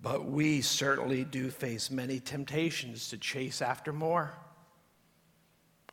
But 0.00 0.26
we 0.26 0.62
certainly 0.62 1.24
do 1.24 1.50
face 1.50 1.90
many 1.90 2.18
temptations 2.18 3.10
to 3.10 3.18
chase 3.18 3.62
after 3.62 3.92
more. 3.92 4.34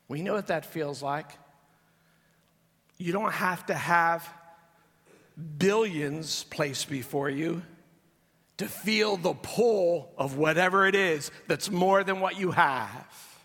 We 0.08 0.22
know 0.22 0.34
what 0.34 0.48
that 0.48 0.66
feels 0.66 1.04
like. 1.04 1.28
You 2.98 3.14
don't 3.14 3.32
have 3.34 3.66
to 3.68 3.74
have 3.74 4.28
billions 5.58 6.44
placed 6.46 6.90
before 6.90 7.30
you 7.30 7.64
to 8.58 8.68
feel 8.68 9.18
the 9.18 9.34
pull 9.34 10.12
of 10.18 10.38
whatever 10.38 10.86
it 10.86 10.96
is 10.96 11.32
that's 11.48 11.72
more 11.72 12.04
than 12.04 12.20
what 12.20 12.38
you 12.38 12.52
have. 12.52 13.42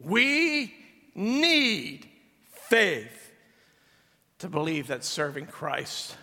We 0.00 0.74
need 1.14 2.08
faith 2.48 3.15
to 4.38 4.48
believe 4.48 4.88
that 4.88 5.04
serving 5.04 5.46
Christ 5.46 6.16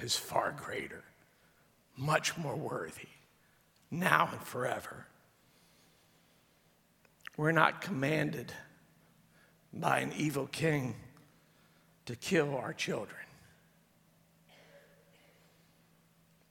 is 0.00 0.16
far 0.16 0.52
greater, 0.52 1.04
much 1.96 2.36
more 2.36 2.56
worthy, 2.56 3.08
now 3.90 4.28
and 4.32 4.40
forever. 4.42 5.06
We're 7.36 7.52
not 7.52 7.80
commanded 7.82 8.52
by 9.72 10.00
an 10.00 10.12
evil 10.16 10.46
king 10.46 10.94
to 12.06 12.16
kill 12.16 12.56
our 12.56 12.72
children. 12.72 13.20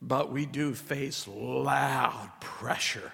But 0.02 0.32
we 0.32 0.46
do 0.46 0.76
face 0.76 1.28
loud 1.28 2.30
pressure 2.40 3.12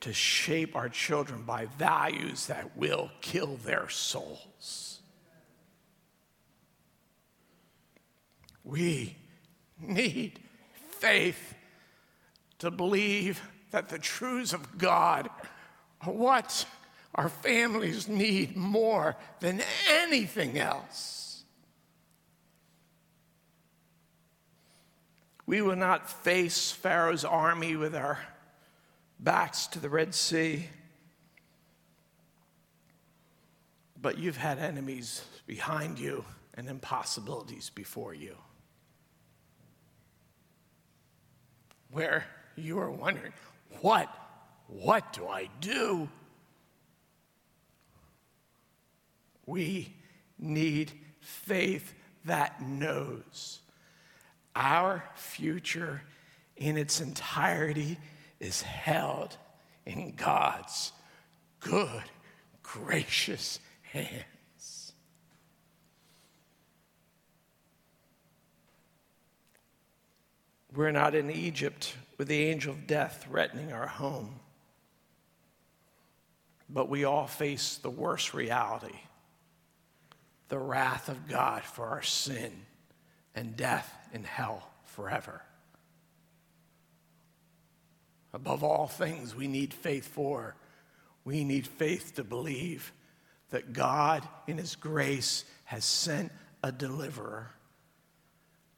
to 0.00 0.12
shape 0.12 0.76
our 0.76 0.88
children 0.88 1.44
by 1.44 1.66
values 1.66 2.46
that 2.48 2.76
will 2.76 3.10
kill 3.20 3.56
their 3.64 3.88
souls. 3.88 5.01
We 8.64 9.16
need 9.80 10.40
faith 10.98 11.54
to 12.58 12.70
believe 12.70 13.42
that 13.72 13.88
the 13.88 13.98
truths 13.98 14.52
of 14.52 14.78
God 14.78 15.28
are 16.00 16.12
what 16.12 16.64
our 17.14 17.28
families 17.28 18.08
need 18.08 18.56
more 18.56 19.16
than 19.40 19.62
anything 19.90 20.58
else. 20.58 21.44
We 25.44 25.60
will 25.60 25.76
not 25.76 26.08
face 26.08 26.70
Pharaoh's 26.70 27.24
army 27.24 27.76
with 27.76 27.94
our 27.94 28.18
backs 29.18 29.66
to 29.68 29.80
the 29.80 29.90
Red 29.90 30.14
Sea. 30.14 30.68
But 34.00 34.18
you've 34.18 34.36
had 34.36 34.58
enemies 34.58 35.24
behind 35.46 35.98
you 35.98 36.24
and 36.54 36.68
impossibilities 36.68 37.70
before 37.70 38.14
you. 38.14 38.36
Where 41.92 42.24
you 42.56 42.78
are 42.78 42.90
wondering, 42.90 43.32
what, 43.80 44.08
what 44.66 45.12
do 45.12 45.26
I 45.26 45.48
do? 45.60 46.08
We 49.46 49.94
need 50.38 50.92
faith 51.20 51.94
that 52.24 52.62
knows 52.62 53.60
our 54.54 55.04
future 55.14 56.02
in 56.56 56.76
its 56.76 57.00
entirety 57.00 57.98
is 58.40 58.62
held 58.62 59.36
in 59.86 60.14
God's 60.16 60.92
good, 61.60 62.02
gracious 62.62 63.60
hand. 63.82 64.24
We're 70.74 70.90
not 70.90 71.14
in 71.14 71.30
Egypt 71.30 71.94
with 72.16 72.28
the 72.28 72.44
angel 72.44 72.72
of 72.72 72.86
death 72.86 73.26
threatening 73.28 73.72
our 73.72 73.86
home. 73.86 74.40
But 76.68 76.88
we 76.88 77.04
all 77.04 77.26
face 77.26 77.76
the 77.76 77.90
worst 77.90 78.32
reality 78.32 78.98
the 80.48 80.58
wrath 80.58 81.08
of 81.08 81.28
God 81.28 81.62
for 81.62 81.86
our 81.86 82.02
sin 82.02 82.52
and 83.34 83.56
death 83.56 83.90
in 84.12 84.22
hell 84.22 84.68
forever. 84.84 85.40
Above 88.34 88.62
all 88.62 88.86
things, 88.86 89.34
we 89.34 89.46
need 89.46 89.72
faith 89.72 90.06
for. 90.06 90.54
We 91.24 91.44
need 91.44 91.66
faith 91.66 92.16
to 92.16 92.24
believe 92.24 92.92
that 93.48 93.72
God, 93.72 94.28
in 94.46 94.58
His 94.58 94.76
grace, 94.76 95.46
has 95.64 95.86
sent 95.86 96.30
a 96.62 96.70
deliverer 96.70 97.50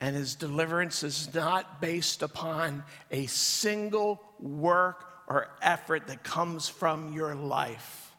and 0.00 0.16
his 0.16 0.35
deliverance 0.35 1.02
is 1.02 1.33
not 1.33 1.80
based 1.80 2.22
upon 2.22 2.85
a 3.11 3.26
single 3.26 4.20
work 4.38 5.07
or 5.26 5.48
effort 5.62 6.09
that 6.09 6.24
comes 6.24 6.68
from 6.68 7.12
your 7.12 7.35
life. 7.35 8.12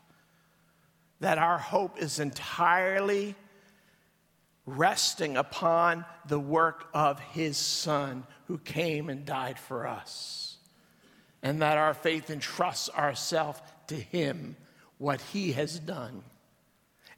That 1.20 1.38
our 1.38 1.58
hope 1.58 2.02
is 2.02 2.20
entirely 2.20 3.36
resting 4.66 5.38
upon 5.38 6.06
the 6.28 6.40
work 6.40 6.88
of 6.94 7.20
his 7.20 7.58
son 7.58 8.26
who 8.46 8.58
came 8.58 9.10
and 9.10 9.26
died 9.26 9.60
for 9.60 9.88
us. 9.88 10.58
And 11.44 11.62
that 11.62 11.78
our 11.78 11.94
faith 11.94 12.30
entrusts 12.30 12.90
ourselves 12.90 13.62
to 13.88 13.96
him, 13.96 14.56
what 14.98 15.22
he 15.22 15.52
has 15.52 15.80
done. 15.80 16.24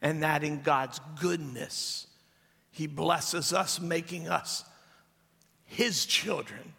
And 0.02 0.24
that 0.24 0.44
in 0.44 0.62
God's 0.62 1.00
goodness, 1.20 2.07
he 2.78 2.86
blesses 2.86 3.54
us, 3.54 3.82
making 3.82 4.28
us 4.28 4.64
His 5.66 6.06
children, 6.06 6.74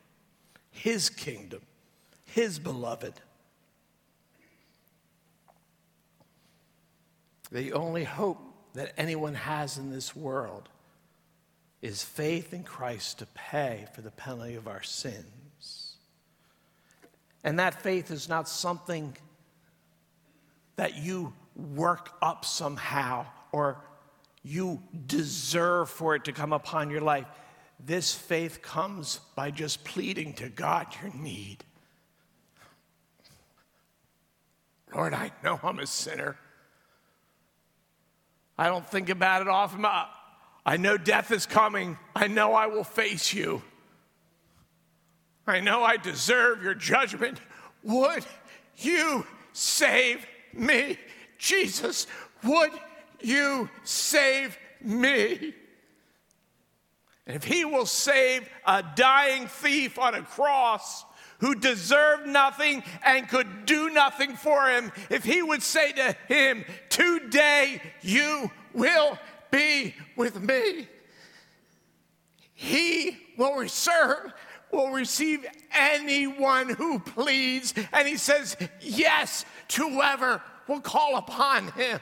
His 0.71 1.11
kingdom, 1.11 1.61
His 2.25 2.61
beloved. 2.61 3.15
The 7.51 7.73
only 7.73 8.05
hope 8.05 8.39
that 8.75 8.93
anyone 8.97 9.35
has 9.35 9.77
in 9.77 9.91
this 9.91 10.15
world 10.15 10.69
is 11.83 12.05
faith 12.05 12.55
in 12.55 12.63
Christ 12.63 13.19
to 13.19 13.27
pay 13.35 13.87
for 13.93 14.01
the 14.01 14.13
penalty 14.13 14.55
of 14.55 14.69
our 14.69 14.85
sins. 14.85 15.97
And 17.43 17.59
that 17.59 17.83
faith 17.83 18.13
is 18.13 18.29
not 18.29 18.49
something 18.49 19.17
that 20.77 20.97
you 20.97 21.33
work 21.57 22.13
up 22.23 22.45
somehow 22.45 23.27
or 23.51 23.83
you 24.49 24.83
deserve 25.07 25.91
for 25.91 26.15
it 26.15 26.25
to 26.25 26.33
come 26.33 26.55
upon 26.55 26.89
your 26.89 27.03
life. 27.03 27.27
This 27.79 28.15
faith 28.15 28.63
comes 28.63 29.21
by 29.37 29.51
just 29.51 29.85
pleading 29.85 30.33
to 30.35 30.49
God 30.49 30.87
your 31.03 31.13
need. 31.15 31.65
Lord, 34.95 35.13
I 35.13 35.33
know 35.45 35.61
I'm 35.63 35.79
a 35.79 35.87
sinner. 35.87 36.39
I 38.57 38.69
don't 38.69 38.89
think 38.89 39.11
about 39.11 39.43
it 39.43 39.49
often. 39.49 39.85
I 40.65 40.77
know 40.79 40.97
death 40.97 41.31
is 41.31 41.45
coming. 41.45 41.99
I 42.17 42.27
know 42.27 42.55
I 42.55 42.69
will 42.69 42.85
face 42.85 43.35
you. 43.35 43.63
I 45.47 45.61
know 45.61 45.85
I 45.85 45.99
deserve 45.99 46.63
your 46.63 46.75
judgment. 46.75 47.39
Would 47.83 48.25
you 48.79 49.27
save 49.53 50.27
me? 50.55 50.99
Jesus, 51.37 52.07
would 52.43 52.73
you 53.21 53.69
save 53.85 54.59
me? 54.81 55.55
And 57.27 57.37
if 57.37 57.45
he 57.45 57.65
will 57.65 57.87
save 57.87 58.49
a 58.67 58.83
dying 58.97 59.47
thief 59.47 59.99
on 59.99 60.15
a 60.15 60.23
cross 60.23 61.05
who 61.41 61.55
deserved 61.55 62.27
nothing 62.27 62.83
and 63.05 63.29
could 63.29 63.67
do 63.67 63.91
nothing 63.91 64.35
for 64.35 64.69
him, 64.69 64.91
if 65.11 65.25
he 65.25 65.43
would 65.43 65.63
say 65.63 65.93
to 65.93 66.17
him, 66.27 66.65
Today 66.89 67.83
you 68.01 68.51
will 68.73 69.19
be 69.51 69.95
with 70.17 70.41
me, 70.41 70.89
he 72.55 73.17
will 73.37 73.55
reserve 73.55 74.33
will 74.73 74.91
receive 74.91 75.47
anyone 75.73 76.69
who 76.69 76.99
pleads. 76.99 77.75
And 77.93 78.07
he 78.07 78.17
says, 78.17 78.57
Yes, 78.81 79.45
to 79.69 79.89
whoever 79.89 80.43
will 80.67 80.81
call 80.81 81.17
upon 81.17 81.69
him. 81.73 82.01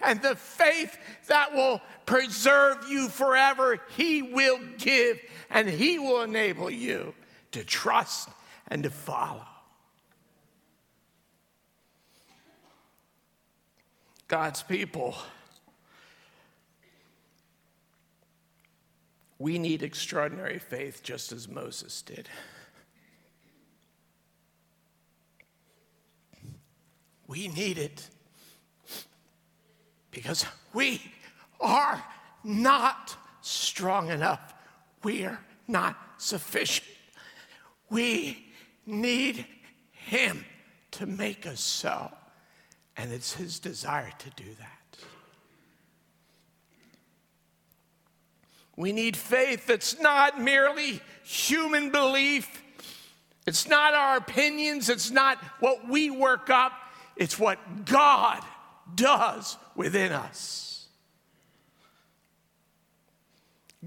And 0.00 0.20
the 0.20 0.36
faith 0.36 0.96
that 1.28 1.54
will 1.54 1.80
preserve 2.06 2.88
you 2.88 3.08
forever, 3.08 3.80
he 3.96 4.22
will 4.22 4.58
give, 4.78 5.20
and 5.50 5.68
he 5.68 5.98
will 5.98 6.22
enable 6.22 6.70
you 6.70 7.14
to 7.52 7.64
trust 7.64 8.28
and 8.68 8.82
to 8.82 8.90
follow. 8.90 9.46
God's 14.26 14.62
people, 14.62 15.14
we 19.38 19.58
need 19.58 19.82
extraordinary 19.82 20.58
faith 20.58 21.02
just 21.02 21.30
as 21.30 21.48
Moses 21.48 22.02
did. 22.02 22.28
We 27.26 27.48
need 27.48 27.78
it 27.78 28.08
because 30.14 30.46
we 30.72 31.02
are 31.60 32.02
not 32.44 33.16
strong 33.42 34.10
enough. 34.10 34.54
We 35.02 35.24
are 35.24 35.40
not 35.68 35.98
sufficient. 36.16 36.88
We 37.90 38.46
need 38.86 39.44
Him 39.92 40.44
to 40.92 41.06
make 41.06 41.46
us 41.46 41.60
so. 41.60 42.10
And 42.96 43.12
it's 43.12 43.34
His 43.34 43.58
desire 43.58 44.12
to 44.18 44.30
do 44.30 44.50
that. 44.58 44.70
We 48.76 48.92
need 48.92 49.16
faith 49.16 49.66
that's 49.66 50.00
not 50.00 50.40
merely 50.40 51.00
human 51.22 51.90
belief. 51.90 52.62
It's 53.46 53.68
not 53.68 53.94
our 53.94 54.16
opinions. 54.16 54.88
It's 54.88 55.10
not 55.10 55.38
what 55.60 55.88
we 55.88 56.10
work 56.10 56.50
up. 56.50 56.72
It's 57.16 57.38
what 57.38 57.84
God 57.84 58.42
does 58.94 59.56
within 59.74 60.12
us. 60.12 60.86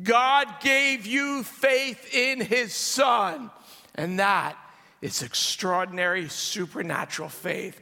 God 0.03 0.47
gave 0.61 1.05
you 1.05 1.43
faith 1.43 2.13
in 2.13 2.39
His 2.39 2.73
Son, 2.73 3.49
and 3.95 4.19
that 4.19 4.57
is 5.01 5.23
extraordinary 5.23 6.29
supernatural 6.29 7.29
faith. 7.29 7.81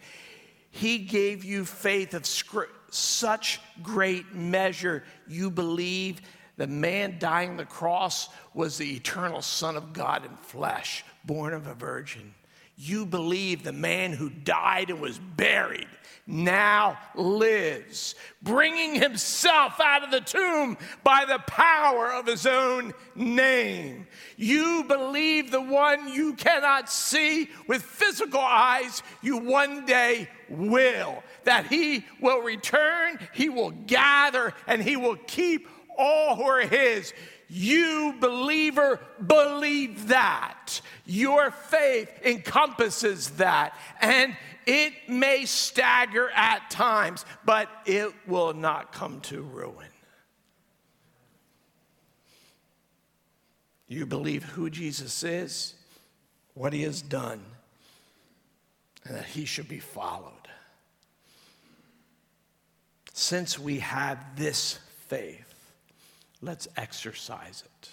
He 0.71 0.99
gave 0.99 1.43
you 1.43 1.65
faith 1.65 2.13
of 2.13 2.25
such 2.89 3.59
great 3.83 4.33
measure, 4.33 5.03
you 5.27 5.49
believe 5.51 6.21
the 6.57 6.67
man 6.67 7.17
dying 7.19 7.51
on 7.51 7.57
the 7.57 7.65
cross 7.65 8.29
was 8.53 8.77
the 8.77 8.95
eternal 8.95 9.41
Son 9.41 9.75
of 9.75 9.91
God 9.91 10.25
in 10.25 10.35
flesh, 10.37 11.03
born 11.25 11.53
of 11.53 11.67
a 11.67 11.73
virgin. 11.73 12.33
You 12.77 13.05
believe 13.05 13.63
the 13.63 13.73
man 13.73 14.13
who 14.13 14.29
died 14.29 14.89
and 14.89 14.99
was 14.99 15.17
buried 15.17 15.87
now 16.27 16.97
lives, 17.13 18.15
bringing 18.41 18.95
himself 18.95 19.79
out 19.79 20.03
of 20.03 20.11
the 20.11 20.21
tomb 20.21 20.77
by 21.03 21.25
the 21.25 21.39
power 21.39 22.11
of 22.11 22.25
his 22.25 22.47
own 22.47 22.93
name. 23.13 24.07
You 24.35 24.85
believe 24.87 25.51
the 25.51 25.61
one 25.61 26.11
you 26.11 26.33
cannot 26.33 26.89
see 26.89 27.49
with 27.67 27.83
physical 27.83 28.39
eyes, 28.39 29.03
you 29.21 29.37
one 29.37 29.85
day 29.85 30.27
will. 30.49 31.23
That 31.43 31.67
he 31.67 32.05
will 32.19 32.39
return, 32.39 33.19
he 33.33 33.49
will 33.49 33.71
gather, 33.71 34.53
and 34.67 34.81
he 34.81 34.97
will 34.97 35.17
keep 35.27 35.67
all 35.97 36.35
who 36.35 36.43
are 36.43 36.61
his. 36.61 37.13
You, 37.57 38.15
believer, 38.19 38.99
believe 39.25 40.09
that. 40.09 40.81
Your 41.05 41.51
faith 41.51 42.09
encompasses 42.25 43.29
that. 43.31 43.77
And 44.01 44.35
it 44.65 44.91
may 45.07 45.45
stagger 45.45 46.29
at 46.31 46.69
times, 46.69 47.23
but 47.45 47.69
it 47.85 48.11
will 48.27 48.53
not 48.53 48.91
come 48.91 49.21
to 49.21 49.41
ruin. 49.41 49.87
You 53.87 54.05
believe 54.05 54.43
who 54.43 54.69
Jesus 54.69 55.23
is, 55.23 55.75
what 56.55 56.73
he 56.73 56.81
has 56.81 57.01
done, 57.01 57.41
and 59.05 59.15
that 59.15 59.27
he 59.27 59.45
should 59.45 59.69
be 59.69 59.79
followed. 59.79 60.33
Since 63.13 63.57
we 63.57 63.79
have 63.79 64.35
this 64.35 64.77
faith, 65.07 65.44
let's 66.41 66.67
exercise 66.77 67.63
it, 67.65 67.89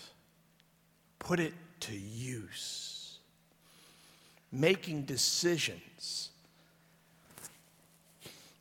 put 1.19 1.41
it 1.41 1.55
to 1.81 1.95
use, 1.95 3.19
making 4.51 5.03
decisions 5.03 6.31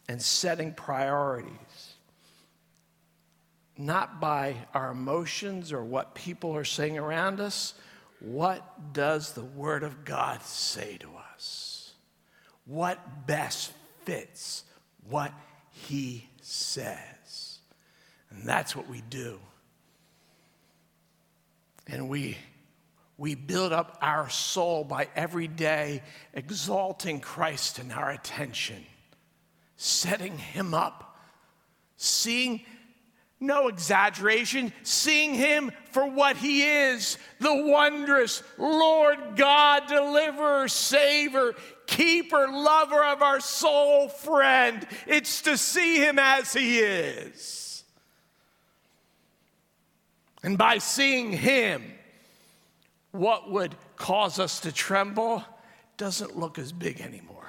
and 0.08 0.22
setting 0.22 0.74
priorities. 0.74 1.52
Not 3.78 4.20
by 4.20 4.56
our 4.74 4.92
emotions 4.92 5.72
or 5.72 5.84
what 5.84 6.14
people 6.14 6.56
are 6.56 6.66
saying 6.66 6.98
around 6.98 7.40
us. 7.40 7.74
What 8.20 8.94
does 8.94 9.34
the 9.34 9.44
Word 9.44 9.84
of 9.84 10.06
God 10.06 10.44
say 10.44 10.98
to 10.98 11.10
us? 11.34 11.94
What 12.66 13.26
best 13.26 13.72
fits 14.04 14.66
what 15.10 15.34
He 15.72 16.28
says? 16.42 17.60
And 18.30 18.46
that's 18.46 18.76
what 18.76 18.88
we 18.88 19.02
do 19.10 19.40
and 21.88 22.10
we, 22.10 22.38
we 23.18 23.36
build 23.36 23.74
up 23.74 23.98
our 24.02 24.30
soul 24.30 24.84
by 24.84 25.08
every 25.16 25.48
day 25.48 26.04
exalting 26.34 27.20
Christ 27.20 27.80
in 27.80 27.92
our 27.92 28.10
attention, 28.10 28.86
setting 29.78 30.38
Him 30.38 30.74
up, 30.74 31.18
seeing, 31.98 32.62
no 33.40 33.68
exaggeration, 33.68 34.72
seeing 34.84 35.34
Him 35.34 35.72
for 35.92 36.06
what 36.06 36.38
He 36.38 36.64
is 36.64 37.18
the 37.40 37.56
wondrous 37.56 38.44
Lord 38.58 39.36
God, 39.36 39.88
deliverer, 39.88 40.68
savior, 40.68 41.54
keeper, 41.88 42.48
lover 42.48 43.04
of 43.04 43.22
our 43.22 43.40
soul, 43.40 44.10
friend. 44.10 44.86
It's 45.08 45.42
to 45.42 45.58
see 45.58 45.98
Him 45.98 46.20
as 46.20 46.54
He 46.54 46.80
is. 46.80 47.71
And 50.44 50.58
by 50.58 50.80
seeing 50.80 51.32
him, 51.32 51.84
what 53.12 53.52
would 53.52 53.76
cause 53.96 54.40
us 54.40 54.62
to 54.62 54.72
tremble 54.72 55.44
doesn't 55.98 56.38
look 56.38 56.58
as 56.58 56.72
big 56.72 57.02
anymore. 57.02 57.46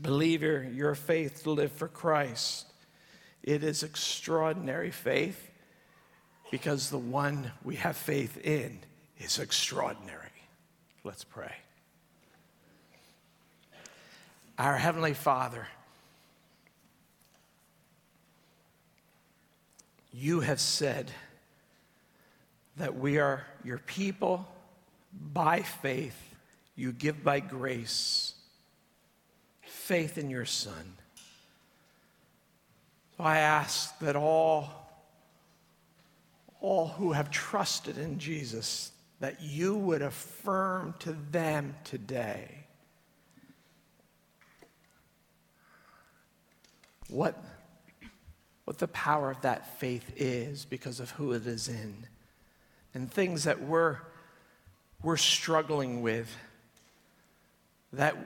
Believer, 0.00 0.66
your 0.72 0.94
faith 0.94 1.42
to 1.42 1.50
live 1.50 1.72
for 1.72 1.88
Christ, 1.88 2.66
it 3.42 3.62
is 3.62 3.82
extraordinary 3.82 4.90
faith 4.90 5.50
because 6.50 6.90
the 6.90 6.98
one 6.98 7.52
we 7.62 7.76
have 7.76 7.96
faith 7.96 8.38
in 8.44 8.78
is 9.18 9.38
extraordinary. 9.38 10.20
Let's 11.04 11.24
pray. 11.24 11.52
Our 14.58 14.76
Heavenly 14.76 15.14
Father, 15.14 15.66
you 20.14 20.40
have 20.40 20.60
said 20.60 21.10
that 22.76 22.96
we 22.96 23.18
are 23.18 23.44
your 23.64 23.78
people 23.78 24.46
by 25.12 25.60
faith. 25.60 26.16
You 26.76 26.92
give 26.92 27.24
by 27.24 27.40
grace 27.40 28.34
faith 29.62 30.16
in 30.16 30.30
your 30.30 30.44
Son. 30.44 30.94
So 33.16 33.24
I 33.24 33.38
ask 33.38 33.98
that 33.98 34.14
all, 34.14 34.70
all 36.60 36.86
who 36.86 37.12
have 37.12 37.30
trusted 37.30 37.98
in 37.98 38.18
Jesus, 38.20 38.92
that 39.18 39.42
you 39.42 39.76
would 39.76 40.02
affirm 40.02 40.94
to 41.00 41.16
them 41.32 41.74
today 41.82 42.64
what, 47.08 47.36
what 48.64 48.78
the 48.78 48.88
power 48.88 49.30
of 49.30 49.40
that 49.42 49.78
faith 49.78 50.12
is 50.16 50.64
because 50.64 51.00
of 51.00 51.10
who 51.12 51.32
it 51.32 51.46
is 51.46 51.68
in 51.68 52.06
and 52.94 53.10
things 53.10 53.44
that 53.44 53.60
we're, 53.62 53.98
we're 55.02 55.16
struggling 55.16 56.00
with 56.00 56.34
that 57.92 58.16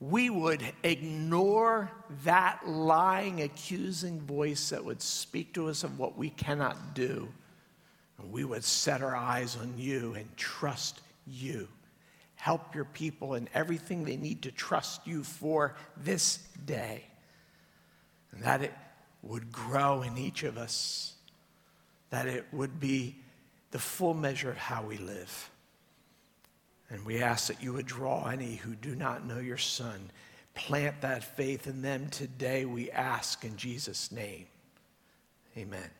we 0.00 0.28
would 0.30 0.62
ignore 0.82 1.90
that 2.24 2.68
lying, 2.68 3.42
accusing 3.42 4.20
voice 4.20 4.70
that 4.70 4.84
would 4.84 5.00
speak 5.00 5.54
to 5.54 5.68
us 5.68 5.84
of 5.84 5.98
what 5.98 6.16
we 6.18 6.30
cannot 6.30 6.94
do. 6.94 7.28
And 8.18 8.32
we 8.32 8.44
would 8.44 8.64
set 8.64 9.02
our 9.02 9.16
eyes 9.16 9.56
on 9.56 9.74
you 9.76 10.14
and 10.14 10.36
trust 10.36 11.00
you. 11.26 11.68
Help 12.34 12.74
your 12.74 12.84
people 12.84 13.34
in 13.34 13.48
everything 13.54 14.04
they 14.04 14.16
need 14.16 14.42
to 14.42 14.52
trust 14.52 15.06
you 15.06 15.22
for 15.22 15.74
this 15.96 16.38
day. 16.66 17.04
And 18.32 18.42
that 18.42 18.62
it 18.62 18.74
would 19.26 19.50
grow 19.52 20.02
in 20.02 20.18
each 20.18 20.42
of 20.42 20.58
us, 20.58 21.14
that 22.10 22.26
it 22.26 22.46
would 22.52 22.78
be 22.78 23.16
the 23.70 23.78
full 23.78 24.14
measure 24.14 24.50
of 24.50 24.56
how 24.56 24.82
we 24.82 24.98
live. 24.98 25.50
And 26.90 27.04
we 27.04 27.22
ask 27.22 27.48
that 27.48 27.62
you 27.62 27.72
would 27.72 27.86
draw 27.86 28.28
any 28.28 28.56
who 28.56 28.74
do 28.74 28.94
not 28.94 29.26
know 29.26 29.38
your 29.38 29.58
Son. 29.58 30.10
Plant 30.54 31.00
that 31.00 31.24
faith 31.24 31.66
in 31.66 31.82
them 31.82 32.08
today, 32.08 32.64
we 32.64 32.90
ask 32.90 33.44
in 33.44 33.56
Jesus' 33.56 34.12
name. 34.12 34.46
Amen. 35.56 35.90